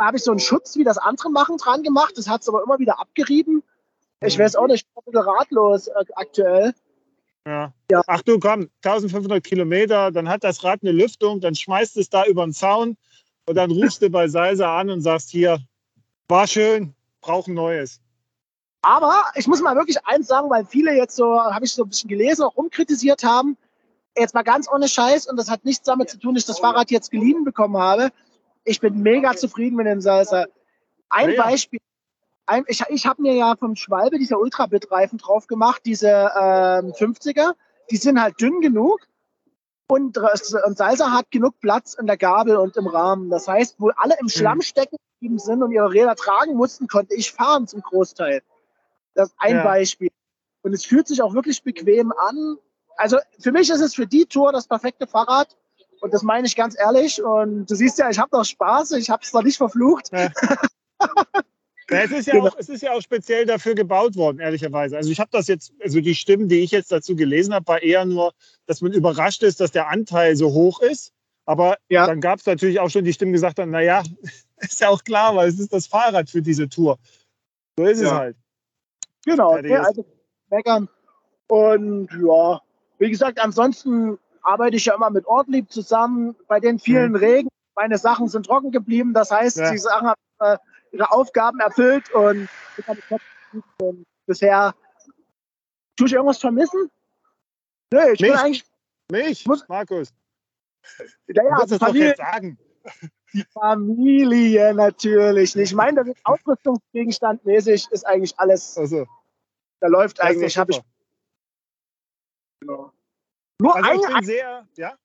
habe 0.00 0.16
ich 0.16 0.24
so 0.24 0.32
einen 0.32 0.40
Schutz, 0.40 0.76
wie 0.76 0.84
das 0.84 0.98
andere 0.98 1.30
machen, 1.30 1.56
dran 1.56 1.82
gemacht. 1.82 2.14
Das 2.16 2.28
hat 2.28 2.42
es 2.42 2.48
aber 2.48 2.62
immer 2.62 2.78
wieder 2.78 2.98
abgerieben. 3.00 3.62
Ich 4.24 4.36
Mhm. 4.38 4.42
weiß 4.42 4.56
auch 4.56 4.66
nicht, 4.66 4.86
ich 4.86 4.94
bin 4.94 5.02
ein 5.06 5.12
bisschen 5.12 5.36
ratlos 5.36 5.86
äh, 5.88 6.04
aktuell. 6.14 6.74
Ja. 7.46 7.72
Ja. 7.90 8.02
Ach 8.06 8.22
du, 8.22 8.38
komm, 8.38 8.70
1500 8.84 9.42
Kilometer, 9.42 10.10
dann 10.10 10.28
hat 10.28 10.44
das 10.44 10.62
Rad 10.64 10.80
eine 10.82 10.92
Lüftung, 10.92 11.40
dann 11.40 11.54
schmeißt 11.54 11.96
es 11.96 12.08
da 12.08 12.24
über 12.26 12.44
den 12.44 12.52
Zaun 12.52 12.96
und 13.46 13.54
dann 13.56 13.70
rufst 13.70 14.02
du 14.02 14.10
bei 14.10 14.28
Salsa 14.28 14.78
an 14.78 14.90
und 14.90 15.00
sagst 15.00 15.30
hier, 15.30 15.58
war 16.28 16.46
schön, 16.46 16.94
brauch 17.22 17.46
ein 17.46 17.54
neues. 17.54 18.00
Aber 18.82 19.24
ich 19.36 19.46
muss 19.46 19.62
mal 19.62 19.76
wirklich 19.76 20.04
eins 20.04 20.26
sagen, 20.26 20.50
weil 20.50 20.66
viele 20.66 20.94
jetzt 20.94 21.16
so, 21.16 21.40
habe 21.40 21.64
ich 21.64 21.72
so 21.72 21.84
ein 21.84 21.88
bisschen 21.88 22.08
gelesen, 22.08 22.42
auch 22.44 22.56
rumkritisiert 22.56 23.22
haben. 23.22 23.56
Jetzt 24.16 24.34
mal 24.34 24.42
ganz 24.42 24.68
ohne 24.70 24.88
Scheiß 24.88 25.28
und 25.28 25.36
das 25.36 25.48
hat 25.48 25.64
nichts 25.64 25.84
damit 25.84 26.10
zu 26.10 26.18
tun, 26.18 26.34
dass 26.34 26.42
ich 26.42 26.48
das 26.48 26.58
Fahrrad 26.58 26.90
jetzt 26.90 27.10
geliehen 27.10 27.44
bekommen 27.44 27.78
habe. 27.78 28.10
Ich 28.64 28.80
bin 28.80 29.00
mega 29.00 29.34
zufrieden 29.34 29.76
mit 29.76 29.86
dem 29.86 30.00
Salsa. 30.00 30.46
Ein 31.08 31.30
Ja. 31.30 31.44
Beispiel. 31.44 31.78
Ein, 32.44 32.64
ich 32.66 32.82
ich 32.90 33.06
habe 33.06 33.22
mir 33.22 33.34
ja 33.34 33.54
vom 33.56 33.76
Schwalbe 33.76 34.18
diese 34.18 34.36
Ultrabit-Reifen 34.36 35.18
drauf 35.18 35.46
gemacht, 35.46 35.82
diese 35.86 36.08
ähm, 36.08 36.92
50er. 36.92 37.54
Die 37.90 37.96
sind 37.96 38.20
halt 38.20 38.40
dünn 38.40 38.60
genug 38.60 39.06
und, 39.86 40.18
und 40.18 40.76
Salsa 40.76 41.12
hat 41.12 41.30
genug 41.30 41.60
Platz 41.60 41.94
in 41.94 42.06
der 42.06 42.16
Gabel 42.16 42.56
und 42.56 42.76
im 42.76 42.88
Rahmen. 42.88 43.30
Das 43.30 43.46
heißt, 43.46 43.76
wo 43.78 43.90
alle 43.96 44.16
im 44.20 44.28
Schlamm 44.28 44.60
stecken 44.60 44.96
geblieben 45.22 45.38
sind 45.38 45.62
und 45.62 45.70
ihre 45.72 45.92
Räder 45.92 46.14
tragen 46.16 46.54
mussten, 46.54 46.88
konnte 46.88 47.14
ich 47.14 47.30
fahren 47.32 47.66
zum 47.66 47.80
Großteil. 47.80 48.42
Das 49.14 49.28
ist 49.28 49.34
ein 49.38 49.56
Ja. 49.56 49.62
Beispiel. 49.64 50.08
Und 50.62 50.72
es 50.72 50.84
fühlt 50.84 51.06
sich 51.06 51.22
auch 51.22 51.34
wirklich 51.34 51.62
bequem 51.62 52.12
an. 52.12 52.56
Also 52.96 53.18
für 53.38 53.52
mich 53.52 53.70
ist 53.70 53.80
es 53.80 53.94
für 53.94 54.06
die 54.06 54.26
Tour 54.26 54.52
das 54.52 54.66
perfekte 54.66 55.06
Fahrrad. 55.06 55.56
Und 56.00 56.12
das 56.12 56.22
meine 56.22 56.46
ich 56.46 56.56
ganz 56.56 56.76
ehrlich. 56.78 57.22
Und 57.22 57.66
du 57.70 57.74
siehst 57.74 57.98
ja, 57.98 58.10
ich 58.10 58.18
habe 58.18 58.30
doch 58.32 58.44
Spaß. 58.44 58.92
Ich 58.92 59.10
habe 59.10 59.22
es 59.22 59.30
zwar 59.30 59.42
nicht 59.42 59.56
verflucht. 59.56 60.10
Ja, 61.90 62.04
es, 62.04 62.10
ist 62.12 62.26
ja 62.26 62.34
Genau. 62.34 62.46
auch, 62.46 62.56
es 62.56 62.68
ist 62.70 62.80
ja 62.80 62.92
auch 62.92 63.02
speziell 63.02 63.44
dafür 63.44 63.74
gebaut 63.74 64.16
worden, 64.16 64.38
ehrlicherweise. 64.38 64.96
Also 64.96 65.10
ich 65.10 65.20
habe 65.20 65.28
das 65.32 65.46
jetzt, 65.48 65.72
also 65.82 66.00
die 66.00 66.14
Stimmen, 66.14 66.48
die 66.48 66.60
ich 66.60 66.70
jetzt 66.70 66.90
dazu 66.90 67.16
gelesen 67.16 67.52
habe, 67.52 67.66
war 67.66 67.82
eher 67.82 68.06
nur, 68.06 68.32
dass 68.66 68.80
man 68.80 68.92
überrascht 68.92 69.42
ist, 69.42 69.60
dass 69.60 69.72
der 69.72 69.88
Anteil 69.88 70.34
so 70.36 70.52
hoch 70.52 70.80
ist. 70.80 71.12
Aber 71.44 71.76
Ja. 71.90 72.06
dann 72.06 72.20
gab 72.22 72.38
es 72.38 72.46
natürlich 72.46 72.80
auch 72.80 72.88
schon 72.88 73.04
die 73.04 73.12
Stimmen, 73.12 73.32
die 73.32 73.36
gesagt 73.36 73.58
haben, 73.58 73.72
naja, 73.72 74.04
ist 74.70 74.80
ja 74.80 74.88
auch 74.88 75.02
klar, 75.04 75.34
weil 75.36 75.48
es 75.48 75.58
ist 75.58 75.72
das 75.72 75.86
Fahrrad 75.86 76.30
für 76.30 76.42
diese 76.42 76.68
Tour. 76.68 76.98
So 77.78 77.84
ist 77.84 77.98
es 77.98 78.04
Ja. 78.04 78.18
halt. 78.18 78.36
Genau. 79.24 79.52
Fertig 79.54 79.72
ist. 79.72 79.86
also 79.86 80.06
meckern. 80.50 80.88
Und 81.48 82.08
ja, 82.12 82.60
wie 82.98 83.10
gesagt, 83.10 83.38
ansonsten 83.40 84.18
arbeite 84.42 84.76
ich 84.76 84.84
ja 84.86 84.94
immer 84.94 85.10
mit 85.10 85.26
Ortlieb 85.26 85.70
zusammen. 85.70 86.34
Bei 86.48 86.60
den 86.60 86.78
vielen 86.78 87.14
Regen, 87.14 87.48
meine 87.74 87.98
Sachen 87.98 88.28
sind 88.28 88.46
trocken 88.46 88.70
geblieben. 88.72 89.14
Das 89.14 89.30
heißt, 89.30 89.58
Ja. 89.58 89.70
die 89.70 89.78
Sachen 89.78 90.08
haben 90.08 90.20
äh, 90.40 90.58
ihre 90.92 91.10
Aufgaben 91.12 91.60
erfüllt 91.60 92.10
und, 92.12 92.48
und 93.80 94.04
bisher 94.26 94.74
tue 95.96 96.06
ich 96.06 96.12
irgendwas 96.14 96.38
vermissen? 96.38 96.90
Nö, 97.92 98.00
ich 98.12 98.18
bin 98.20 98.30
Nicht? 98.30 98.40
eigentlich 98.42 98.64
Mich, 99.10 99.46
Muss- 99.46 99.68
Markus, 99.68 100.12
ja, 101.28 101.42
du 101.44 101.50
musst 101.50 101.72
es 101.72 101.78
doch 101.78 101.94
jetzt 101.94 102.18
sagen. 102.18 102.58
Familie 103.52 104.74
natürlich 104.74 105.54
nicht. 105.56 105.70
Ich 105.70 105.74
meine, 105.74 106.04
das 106.04 106.08
ist 106.08 106.24
Ausrüstungsgegenstandmäßig 106.24 107.88
ist 107.90 108.06
eigentlich 108.06 108.38
alles, 108.38 108.76
Also, 108.76 109.06
da 109.80 109.88
läuft 109.88 110.18
ist 110.18 110.24
eigentlich. 110.24 110.58
Habe 110.58 110.72
ich 110.72 110.80
super. 112.62 112.92
nur 113.58 113.74
Also 113.74 113.90
ein, 113.90 114.14
bin 114.14 114.24
sehr, 114.24 114.66
ja, 114.76 114.96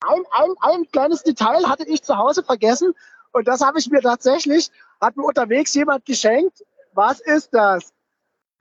ein, 0.00 0.22
ein, 0.32 0.50
ein 0.60 0.86
kleines 0.90 1.22
Detail 1.22 1.68
hatte 1.68 1.84
ich 1.84 2.02
zu 2.02 2.16
Hause 2.16 2.42
vergessen 2.42 2.92
und 3.32 3.48
das 3.48 3.60
habe 3.60 3.78
ich 3.78 3.88
mir 3.88 4.00
tatsächlich, 4.00 4.70
hat 5.00 5.16
mir 5.16 5.24
unterwegs 5.24 5.74
jemand 5.74 6.04
geschenkt. 6.04 6.64
Was 6.92 7.20
ist 7.20 7.54
das? 7.54 7.92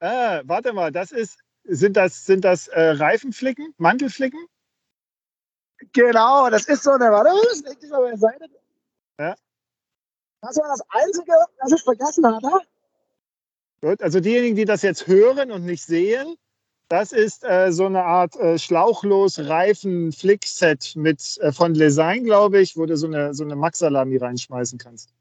ah, 0.02 0.42
warte 0.46 0.74
mal, 0.74 0.92
das 0.92 1.12
ist, 1.12 1.40
sind 1.64 1.98
das, 1.98 2.26
sind 2.26 2.44
das 2.44 2.68
äh, 2.68 2.92
Reifenflicken, 2.92 3.74
Mantelflicken? 3.78 4.40
Genau, 5.94 6.50
das 6.50 6.66
ist 6.68 6.84
so 6.84 6.92
eine, 6.92 7.06
warte, 7.12 7.32
das 7.64 7.78
dich 7.80 7.90
mal 7.90 8.12
beiseite. 8.12 8.50
Ja. 9.22 9.36
Das 10.42 10.58
war 10.58 10.68
das 10.70 10.82
Einzige, 10.90 11.34
was 11.60 11.72
ich 11.72 11.84
vergessen 11.84 12.26
hatte. 12.26 12.50
Gut, 13.82 14.02
also 14.02 14.20
diejenigen, 14.20 14.56
die 14.56 14.66
das 14.66 14.82
jetzt 14.82 15.06
hören 15.06 15.52
und 15.52 15.64
nicht 15.64 15.84
sehen, 15.84 16.38
das 16.90 17.12
ist 17.12 17.44
äh, 17.44 17.72
so 17.72 17.86
eine 17.86 18.04
Art 18.04 18.36
äh, 18.36 18.58
schlauchlos 18.58 19.40
reifen 19.40 20.12
Flickset 20.12 20.96
mit 20.96 21.38
äh, 21.38 21.52
von 21.52 21.76
Lesign, 21.76 22.24
glaube 22.24 22.60
ich, 22.60 22.76
wo 22.76 22.86
du 22.86 22.98
so 22.98 23.08
eine, 23.08 23.34
so 23.34 23.44
eine 23.44 23.56
Max-Salami 23.56 24.18
reinschmeißen 24.18 24.80
kannst. 24.80 25.14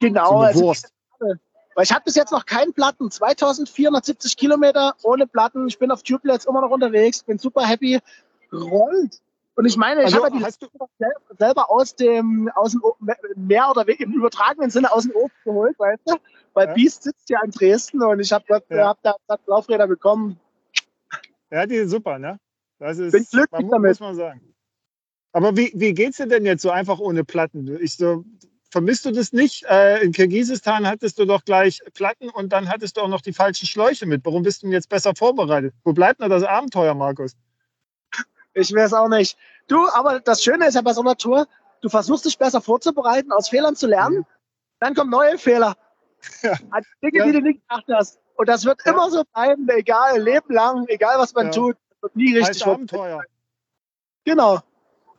Genau, 0.00 0.28
So 0.28 0.36
eine 0.36 0.46
also, 0.46 0.60
Wurst. 0.62 0.92
weil 1.18 1.84
ich 1.84 1.92
hatte 1.92 2.04
bis 2.04 2.14
jetzt 2.14 2.32
noch 2.32 2.46
keinen 2.46 2.72
Platten. 2.72 3.10
2470 3.10 4.36
Kilometer 4.36 4.94
ohne 5.02 5.26
Platten. 5.26 5.68
Ich 5.68 5.78
bin 5.78 5.90
auf 5.90 6.02
Tubelets 6.02 6.46
immer 6.46 6.62
noch 6.62 6.70
unterwegs, 6.70 7.22
bin 7.22 7.38
super 7.38 7.66
happy. 7.66 8.00
Rollt. 8.52 9.20
Und 9.56 9.66
ich 9.66 9.76
meine, 9.76 10.00
ich 10.00 10.06
Also, 10.06 10.24
habe 10.24 10.32
ja 10.34 10.38
die 10.40 10.44
hast 10.44 10.62
du, 10.62 10.66
sel- 10.98 11.14
selber 11.38 11.70
aus 11.70 11.94
dem, 11.94 12.50
aus 12.54 12.72
dem 12.72 12.82
mehr 13.36 13.70
oder 13.70 13.86
weniger 13.86 14.04
im 14.04 14.12
übertragenen 14.14 14.70
Sinne 14.70 14.90
aus 14.92 15.04
dem 15.04 15.12
Ofen 15.14 15.36
geholt, 15.44 15.78
weißt 15.78 16.02
du? 16.06 16.14
Weil 16.54 16.68
Ja. 16.68 16.74
Beast 16.74 17.04
sitzt 17.04 17.28
ja 17.30 17.40
in 17.44 17.50
Dresden 17.52 18.02
und 18.02 18.20
ich 18.20 18.32
habe 18.32 18.44
Ja. 18.70 18.88
hab 18.88 19.02
da 19.02 19.14
Laufräder 19.46 19.86
bekommen. 19.86 20.38
ja, 21.50 21.66
die 21.66 21.76
sind 21.78 21.88
super, 21.88 22.18
ne? 22.18 22.38
Das 22.80 22.98
ist, 22.98 23.12
Bin 23.12 23.24
glücklich 23.30 23.62
man, 23.62 23.70
damit. 23.70 23.90
muss 23.90 24.00
man 24.00 24.14
sagen. 24.16 24.54
Aber 25.32 25.56
wie, 25.56 25.72
wie 25.74 25.94
geht's 25.94 26.16
dir 26.16 26.26
denn 26.26 26.44
jetzt 26.44 26.62
so 26.62 26.70
einfach 26.70 26.98
ohne 26.98 27.24
Platten? 27.24 27.80
Ich 27.80 27.96
so, 27.96 28.24
vermisst 28.70 29.04
du 29.04 29.12
das 29.12 29.32
nicht? 29.32 29.64
Äh, 29.68 30.02
in 30.04 30.12
Kirgisistan 30.12 30.86
hattest 30.86 31.18
du 31.18 31.24
doch 31.24 31.44
gleich 31.44 31.80
Platten 31.94 32.28
und 32.28 32.52
dann 32.52 32.68
hattest 32.68 32.96
du 32.96 33.00
auch 33.02 33.08
noch 33.08 33.20
die 33.20 33.32
falschen 33.32 33.66
Schläuche 33.66 34.06
mit. 34.06 34.24
Warum 34.24 34.42
bist 34.42 34.62
du 34.62 34.66
denn 34.66 34.72
jetzt 34.72 34.88
besser 34.88 35.14
vorbereitet? 35.14 35.74
Wo 35.84 35.92
bleibt 35.92 36.20
denn 36.20 36.30
das 36.30 36.42
Abenteuer, 36.42 36.94
Markus? 36.94 37.36
Ich 38.54 38.72
weiß 38.72 38.92
auch 38.94 39.08
nicht. 39.08 39.36
Du, 39.66 39.88
aber 39.88 40.20
das 40.20 40.42
Schöne 40.42 40.66
ist 40.66 40.74
ja 40.74 40.82
bei 40.82 40.92
so 40.92 41.00
einer 41.00 41.16
Tour, 41.16 41.46
du 41.80 41.88
versuchst 41.88 42.24
dich 42.24 42.38
besser 42.38 42.60
vorzubereiten, 42.60 43.32
aus 43.32 43.48
Fehlern 43.48 43.76
zu 43.76 43.86
lernen, 43.86 44.18
Mhm. 44.18 44.26
dann 44.80 44.94
kommen 44.94 45.10
neue 45.10 45.38
Fehler. 45.38 45.76
Ja. 46.42 46.52
An 46.70 46.82
Dinge, 47.02 47.18
Ja. 47.18 47.24
die 47.26 47.32
du 47.32 47.40
nicht 47.42 47.60
gedacht 47.68 47.84
hast. 47.92 48.18
Und 48.36 48.48
das 48.48 48.64
wird 48.64 48.80
Ja. 48.84 48.92
immer 48.92 49.10
so 49.10 49.24
bleiben, 49.32 49.68
egal, 49.70 50.20
Leben 50.20 50.52
lang, 50.54 50.86
egal 50.88 51.18
was 51.18 51.34
man 51.34 51.50
tut, 51.52 51.76
wird 52.00 52.16
nie 52.16 52.36
richtig 52.36 52.62
vorbei. 52.62 52.74
Abenteuer. 52.74 53.22
Genau. 54.24 54.60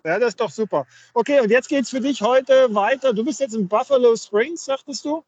Ja, 0.04 0.20
das 0.20 0.30
ist 0.30 0.40
doch 0.40 0.52
super. 0.52 0.86
Okay, 1.14 1.40
und 1.40 1.50
jetzt 1.50 1.68
geht's 1.68 1.90
für 1.90 2.00
dich 2.02 2.22
heute 2.22 2.74
weiter. 2.76 3.14
Du 3.14 3.24
bist 3.26 3.40
jetzt 3.40 3.56
in 3.56 3.68
Buffalo 3.68 4.16
Springs, 4.16 4.66
sagtest 4.66 5.04
du? 5.06 5.24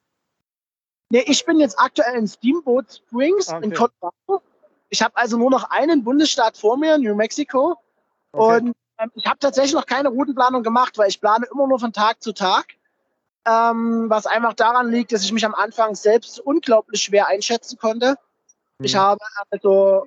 Nee, 1.09 1.23
ich 1.27 1.45
bin 1.45 1.59
jetzt 1.59 1.79
aktuell 1.79 2.15
in 2.15 2.27
Steamboat 2.27 3.01
Springs 3.07 3.49
Okay. 3.49 3.63
in 3.65 3.73
Colorado. 3.73 4.41
Ich 4.89 5.01
habe 5.01 5.15
also 5.17 5.37
nur 5.37 5.49
noch 5.49 5.69
einen 5.71 6.03
Bundesstaat 6.03 6.57
vor 6.57 6.77
mir, 6.77 6.97
New 6.97 7.15
Mexico. 7.15 7.75
Okay. 8.37 8.57
Und 8.61 8.73
ähm, 8.99 9.11
ich 9.15 9.25
habe 9.25 9.39
tatsächlich 9.39 9.73
noch 9.73 9.85
keine 9.85 10.09
Routenplanung 10.09 10.63
gemacht, 10.63 10.97
weil 10.97 11.09
ich 11.09 11.19
plane 11.21 11.45
immer 11.51 11.67
nur 11.67 11.79
von 11.79 11.93
Tag 11.93 12.21
zu 12.21 12.33
Tag. 12.33 12.65
Ähm, 13.45 14.09
was 14.09 14.25
einfach 14.25 14.53
daran 14.53 14.89
liegt, 14.91 15.11
dass 15.13 15.23
ich 15.23 15.31
mich 15.31 15.45
am 15.45 15.55
Anfang 15.55 15.95
selbst 15.95 16.39
unglaublich 16.39 17.01
schwer 17.01 17.27
einschätzen 17.27 17.77
konnte. 17.77 18.17
Ich 18.81 18.93
Mhm. 18.93 18.99
habe 18.99 19.19
also 19.51 20.05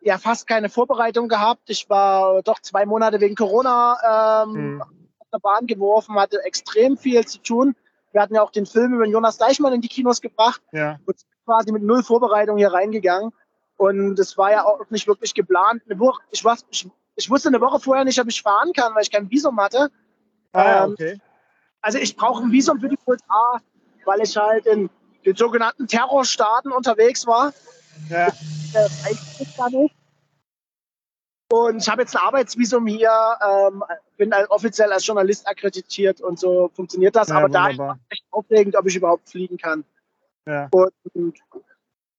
ja 0.00 0.18
fast 0.18 0.46
keine 0.46 0.68
Vorbereitung 0.68 1.28
gehabt. 1.28 1.70
Ich 1.70 1.88
war 1.88 2.42
doch 2.42 2.60
zwei 2.60 2.84
Monate 2.84 3.20
wegen 3.20 3.36
Corona 3.36 4.42
ähm, 4.44 4.74
Mhm. 4.76 4.82
auf 4.82 5.28
der 5.32 5.38
Bahn 5.38 5.66
geworfen, 5.66 6.16
hatte 6.16 6.42
extrem 6.44 6.96
viel 6.96 7.24
zu 7.26 7.38
tun. 7.38 7.76
Wir 8.12 8.20
hatten 8.22 8.34
ja 8.34 8.42
auch 8.42 8.50
den 8.50 8.66
Film 8.66 8.94
über 8.94 9.06
Jonas 9.06 9.38
Deichmann 9.38 9.72
in 9.72 9.80
die 9.80 9.88
Kinos 9.88 10.20
gebracht 10.20 10.60
Ja, 10.72 10.98
und 11.06 11.16
quasi 11.44 11.72
mit 11.72 11.82
null 11.82 12.02
Vorbereitung 12.02 12.58
hier 12.58 12.72
reingegangen. 12.72 13.32
Und 13.76 14.18
es 14.18 14.36
war 14.38 14.50
ja 14.50 14.64
auch 14.64 14.88
nicht 14.90 15.06
wirklich 15.08 15.34
geplant. 15.34 15.82
Ich, 16.30 16.44
war, 16.44 16.56
ich, 16.70 16.88
ich 17.16 17.30
wusste 17.30 17.48
eine 17.48 17.60
Woche 17.60 17.80
vorher 17.80 18.04
nicht, 18.04 18.20
ob 18.20 18.28
ich 18.28 18.42
fahren 18.42 18.72
kann, 18.72 18.94
weil 18.94 19.02
ich 19.02 19.10
kein 19.10 19.30
Visum 19.30 19.60
hatte. 19.60 19.90
ah, 20.52 20.84
Ähm, 20.84 20.92
okay. 20.92 21.20
Also 21.80 21.98
ich 21.98 22.16
brauche 22.16 22.42
ein 22.42 22.52
Visum 22.52 22.80
für 22.80 22.88
die 22.88 22.98
USA, 23.06 23.60
weil 24.04 24.20
ich 24.22 24.36
halt 24.36 24.66
in 24.66 24.88
den 25.24 25.36
sogenannten 25.36 25.86
Terrorstaaten 25.86 26.72
unterwegs 26.72 27.26
war. 27.26 27.52
Ja, 28.08 28.28
Äh. 28.28 29.88
Und 31.50 31.76
ich 31.76 31.88
habe 31.88 32.02
jetzt 32.02 32.16
ein 32.16 32.22
Arbeitsvisum 32.22 32.86
hier, 32.86 33.12
ähm, 33.46 33.84
bin 34.16 34.32
offiziell 34.48 34.92
als 34.92 35.06
Journalist 35.06 35.46
akkreditiert 35.46 36.20
und 36.20 36.38
so 36.38 36.70
funktioniert 36.74 37.14
das. 37.14 37.28
ja 37.28 37.36
Aber 37.36 37.48
da 37.48 37.68
ist 37.68 37.78
es 37.78 37.96
echt 38.10 38.24
aufregend, 38.30 38.76
ob 38.76 38.86
ich 38.86 38.96
überhaupt 38.96 39.28
fliegen 39.28 39.56
kann. 39.56 39.84
Ja. 40.46 40.68
Und 40.72 40.92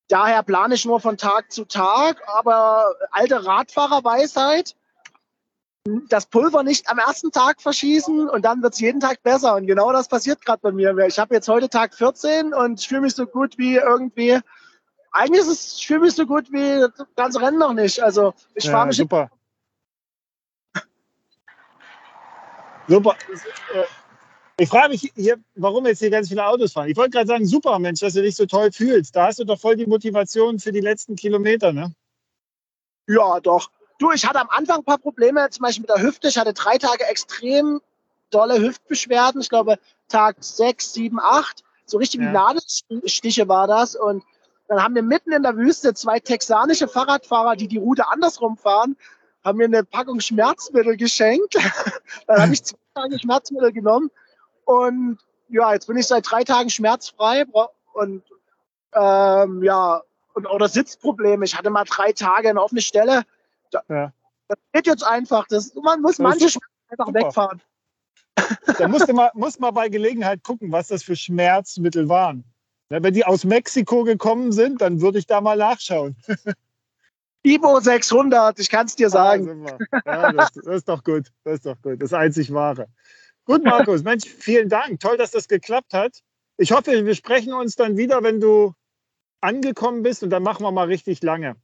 daher 0.08 0.44
plane 0.44 0.76
ich 0.76 0.86
nur 0.86 1.00
von 1.00 1.18
Tag 1.18 1.52
zu 1.52 1.66
Tag, 1.66 2.22
aber 2.28 2.96
alte 3.12 3.46
Radfahrerweisheit, 3.46 4.76
das 5.86 6.26
Pulver 6.26 6.64
nicht 6.64 6.90
am 6.90 6.98
ersten 6.98 7.32
Tag 7.32 7.62
verschießen 7.62 8.28
und 8.28 8.44
dann 8.44 8.62
wird 8.64 8.74
es 8.74 8.80
jeden 8.80 9.00
Tag 9.00 9.22
besser. 9.22 9.56
Und 9.56 9.68
genau 9.68 9.92
das 9.92 10.08
passiert 10.08 10.44
gerade 10.44 10.60
bei 10.62 10.72
mir. 10.72 10.98
Ich 11.06 11.20
habe 11.20 11.36
jetzt 11.36 11.48
heute 11.48 11.70
Tag 11.70 11.94
14 11.94 12.54
und 12.54 12.80
ich 12.80 12.88
fühle 12.88 13.02
mich 13.02 13.14
so 13.14 13.26
gut 13.26 13.58
wie 13.58 13.76
irgendwie. 13.76 14.40
Eigentlich 15.12 15.42
ist 15.42 15.48
es, 15.48 15.76
ich 15.78 15.88
fühle 15.88 16.02
mich 16.02 16.14
so 16.14 16.26
gut 16.26 16.52
wie 16.52 16.80
das 16.80 17.08
ganze 17.16 17.42
Rennen 17.42 17.60
noch 17.60 17.74
nicht. 17.74 18.02
Also 18.02 18.34
ich 18.56 18.66
fahre 18.66 18.84
ja, 18.84 18.86
mich 18.88 18.98
super. 18.98 19.30
Super. 22.88 23.16
Äh, 23.74 23.84
Ich 24.58 24.70
frage 24.70 24.90
mich 24.90 25.12
hier, 25.16 25.38
warum 25.56 25.86
jetzt 25.86 26.00
hier 26.00 26.10
ganz 26.10 26.30
viele 26.30 26.46
Autos 26.46 26.74
fahren. 26.74 26.90
Ich 26.90 26.98
wollte 26.98 27.12
gerade 27.12 27.28
sagen, 27.28 27.46
super 27.46 27.78
Mensch, 27.78 28.00
dass 28.00 28.14
du 28.14 28.22
dich 28.22 28.36
so 28.36 28.46
toll 28.46 28.72
fühlst. 28.72 29.16
Da 29.16 29.28
hast 29.28 29.40
du 29.40 29.44
doch 29.44 29.60
voll 29.60 29.76
die 29.76 29.86
Motivation 29.86 30.60
für 30.60 30.72
die 30.72 30.82
letzten 30.82 31.16
Kilometer, 31.16 31.74
ne? 31.74 31.94
Ja, 33.08 33.40
doch. 33.40 33.70
Du, 33.98 34.12
ich 34.12 34.26
hatte 34.26 34.42
am 34.42 34.50
Anfang 34.50 34.80
ein 34.80 34.84
paar 34.84 34.98
Probleme, 34.98 35.50
zum 35.50 35.64
Beispiel 35.64 35.82
mit 35.82 35.90
der 35.90 36.02
Hüfte. 36.02 36.28
Ich 36.28 36.38
hatte 36.38 36.54
drei 36.54 36.78
Tage 36.78 37.06
extrem 37.06 37.82
dolle 38.30 38.60
Hüftbeschwerden. 38.60 39.42
Ich 39.42 39.50
glaube, 39.50 39.80
Tag 40.10 40.38
sechs, 40.40 40.94
sieben, 40.94 41.20
acht. 41.20 41.64
So 41.86 41.98
richtig 41.98 42.20
Ja. 42.22 42.28
wie 42.28 42.34
Nadelstiche 42.34 43.48
war 43.48 43.68
das. 43.68 43.96
Und 43.96 44.24
dann 44.68 44.84
haben 44.84 44.96
wir 44.96 45.04
mitten 45.04 45.32
in 45.32 45.44
der 45.44 45.56
Wüste 45.56 45.94
zwei 45.94 46.20
texanische 46.20 46.88
Fahrradfahrer, 46.88 47.56
die 47.56 47.68
die 47.68 47.78
Route 47.78 48.08
andersrum 48.10 48.58
fahren, 48.58 48.98
haben 49.44 49.58
mir 49.60 49.66
eine 49.66 49.84
Packung 49.84 50.20
Schmerzmittel 50.20 50.98
geschenkt. 50.98 51.56
dann 52.28 52.42
habe 52.42 52.54
ich 52.54 52.64
zwei 52.64 52.78
Tage 52.96 53.20
Schmerzmittel 53.20 53.72
genommen. 53.72 54.10
Und 54.66 55.20
ja, 55.50 55.74
jetzt 55.74 55.86
bin 55.86 55.98
ich 55.98 56.08
seit 56.08 56.30
drei 56.30 56.44
Tagen 56.44 56.70
schmerzfrei. 56.70 57.46
Und 57.94 58.24
ähm, 58.94 59.64
ja, 59.64 60.02
und, 60.34 60.48
oder 60.48 60.68
Sitzprobleme. 60.68 61.46
Ich 61.46 61.56
hatte 61.56 61.70
mal 61.70 61.86
drei 61.86 62.12
Tage 62.12 62.50
eine 62.50 62.62
offene 62.62 62.82
Stelle. 62.82 63.24
Ja. 63.90 64.14
Das 64.48 64.58
geht 64.74 64.88
jetzt 64.88 65.04
einfach. 65.04 65.48
Das, 65.48 65.74
man 65.76 66.02
muss 66.02 66.18
Ja, 66.18 66.24
manche. 66.24 66.50
Schmerzen 66.50 66.70
einfach 66.90 67.08
Super. 67.08 67.20
wegfahren. 67.20 67.62
Da 68.78 68.88
musst 68.90 69.08
du 69.08 69.14
mal, 69.14 69.32
musst 69.34 69.60
mal 69.62 69.72
bei 69.72 69.88
Gelegenheit 69.88 70.44
gucken, 70.44 70.72
was 70.72 70.90
das 70.90 71.04
für 71.04 71.16
Schmerzmittel 71.16 72.10
waren. 72.10 72.44
Wenn 72.90 73.14
die 73.14 73.26
aus 73.26 73.46
Mexiko 73.46 74.04
gekommen 74.04 74.52
sind, 74.52 74.82
dann 74.82 75.02
würde 75.02 75.18
ich 75.20 75.26
da 75.26 75.40
mal 75.42 75.58
nachschauen. 75.58 76.16
Ibo 77.44 77.80
600, 77.80 78.60
ich 78.60 78.70
kann 78.70 78.88
es 78.88 78.96
dir 78.96 79.10
sagen. 79.10 79.66
Ah. 79.92 80.02
Ja, 80.06 80.34
das, 80.34 80.52
das 80.52 80.66
ist 80.66 80.90
doch 80.90 81.04
gut. 81.04 81.32
Das 81.44 81.56
ist 81.56 81.66
doch 81.66 81.82
gut. 81.82 82.02
Das 82.02 82.12
einzig 82.14 82.52
Wahre. 82.54 82.88
Gut, 83.46 83.64
Markus, 83.64 84.04
Mensch, 84.04 84.26
vielen 84.26 84.68
Dank. 84.68 85.00
Toll, 85.00 85.18
dass 85.18 85.32
das 85.32 85.48
geklappt 85.48 85.94
hat. 85.94 86.22
Ich 86.58 86.72
hoffe, 86.72 87.06
wir 87.06 87.16
sprechen 87.16 87.54
uns 87.54 87.76
dann 87.76 87.98
wieder, 87.98 88.24
wenn 88.24 88.40
du 88.40 88.74
angekommen 89.42 90.02
bist 90.02 90.24
und 90.24 90.32
dann 90.32 90.44
machen 90.44 90.64
wir 90.64 90.72
mal 90.72 90.88
richtig 90.88 91.22
lange. 91.22 91.56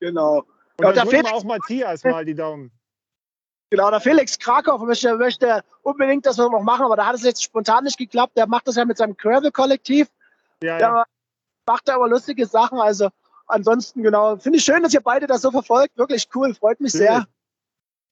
Genau. 0.00 0.44
Und 0.78 0.84
Ja, 0.86 0.92
da 0.92 1.00
drücken 1.02 1.10
fehlt- 1.10 1.26
wir 1.26 1.34
auch 1.34 1.44
Matthias 1.44 2.04
mal 2.04 2.24
die 2.24 2.34
Daumen. 2.34 2.70
Genau, 3.70 3.90
der 3.90 4.00
Felix 4.00 4.38
Krakow 4.38 4.80
möchte, 4.82 5.16
möchte 5.16 5.62
unbedingt 5.82 6.26
das 6.26 6.36
noch 6.36 6.50
machen, 6.60 6.84
aber 6.84 6.96
da 6.96 7.06
hat 7.06 7.14
es 7.14 7.22
jetzt 7.22 7.42
spontan 7.42 7.84
nicht 7.84 7.96
geklappt. 7.96 8.36
Der 8.36 8.46
macht 8.46 8.68
das 8.68 8.76
ja 8.76 8.84
mit 8.84 8.98
seinem 8.98 9.16
Gravel-Kollektiv. 9.16 10.08
Ja, 10.62 10.72
ja. 10.72 10.78
Der 10.78 11.04
macht 11.66 11.88
da 11.88 11.94
aber 11.94 12.08
lustige 12.08 12.46
Sachen. 12.46 12.78
Also 12.78 13.08
ansonsten, 13.46 14.02
genau, 14.02 14.36
finde 14.36 14.58
ich 14.58 14.64
schön, 14.64 14.82
dass 14.82 14.92
ihr 14.92 15.00
beide 15.00 15.26
das 15.26 15.40
so 15.42 15.50
verfolgt. 15.50 15.96
Wirklich 15.96 16.28
cool, 16.34 16.54
freut 16.54 16.80
mich 16.80 16.92
sehr. 16.92 17.26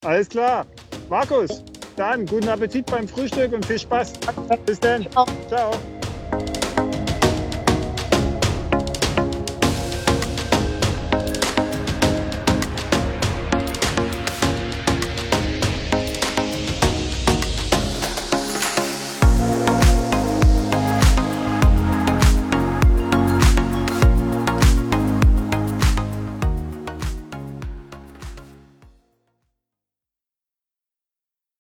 Alles 0.02 0.30
klar. 0.30 0.66
Markus, 1.10 1.62
dann 1.96 2.24
guten 2.24 2.48
Appetit 2.48 2.86
beim 2.86 3.06
Frühstück 3.06 3.52
und 3.52 3.66
viel 3.66 3.78
Spaß. 3.78 4.14
Bis 4.64 4.80
dann. 4.80 5.06
Ciao. 5.48 5.72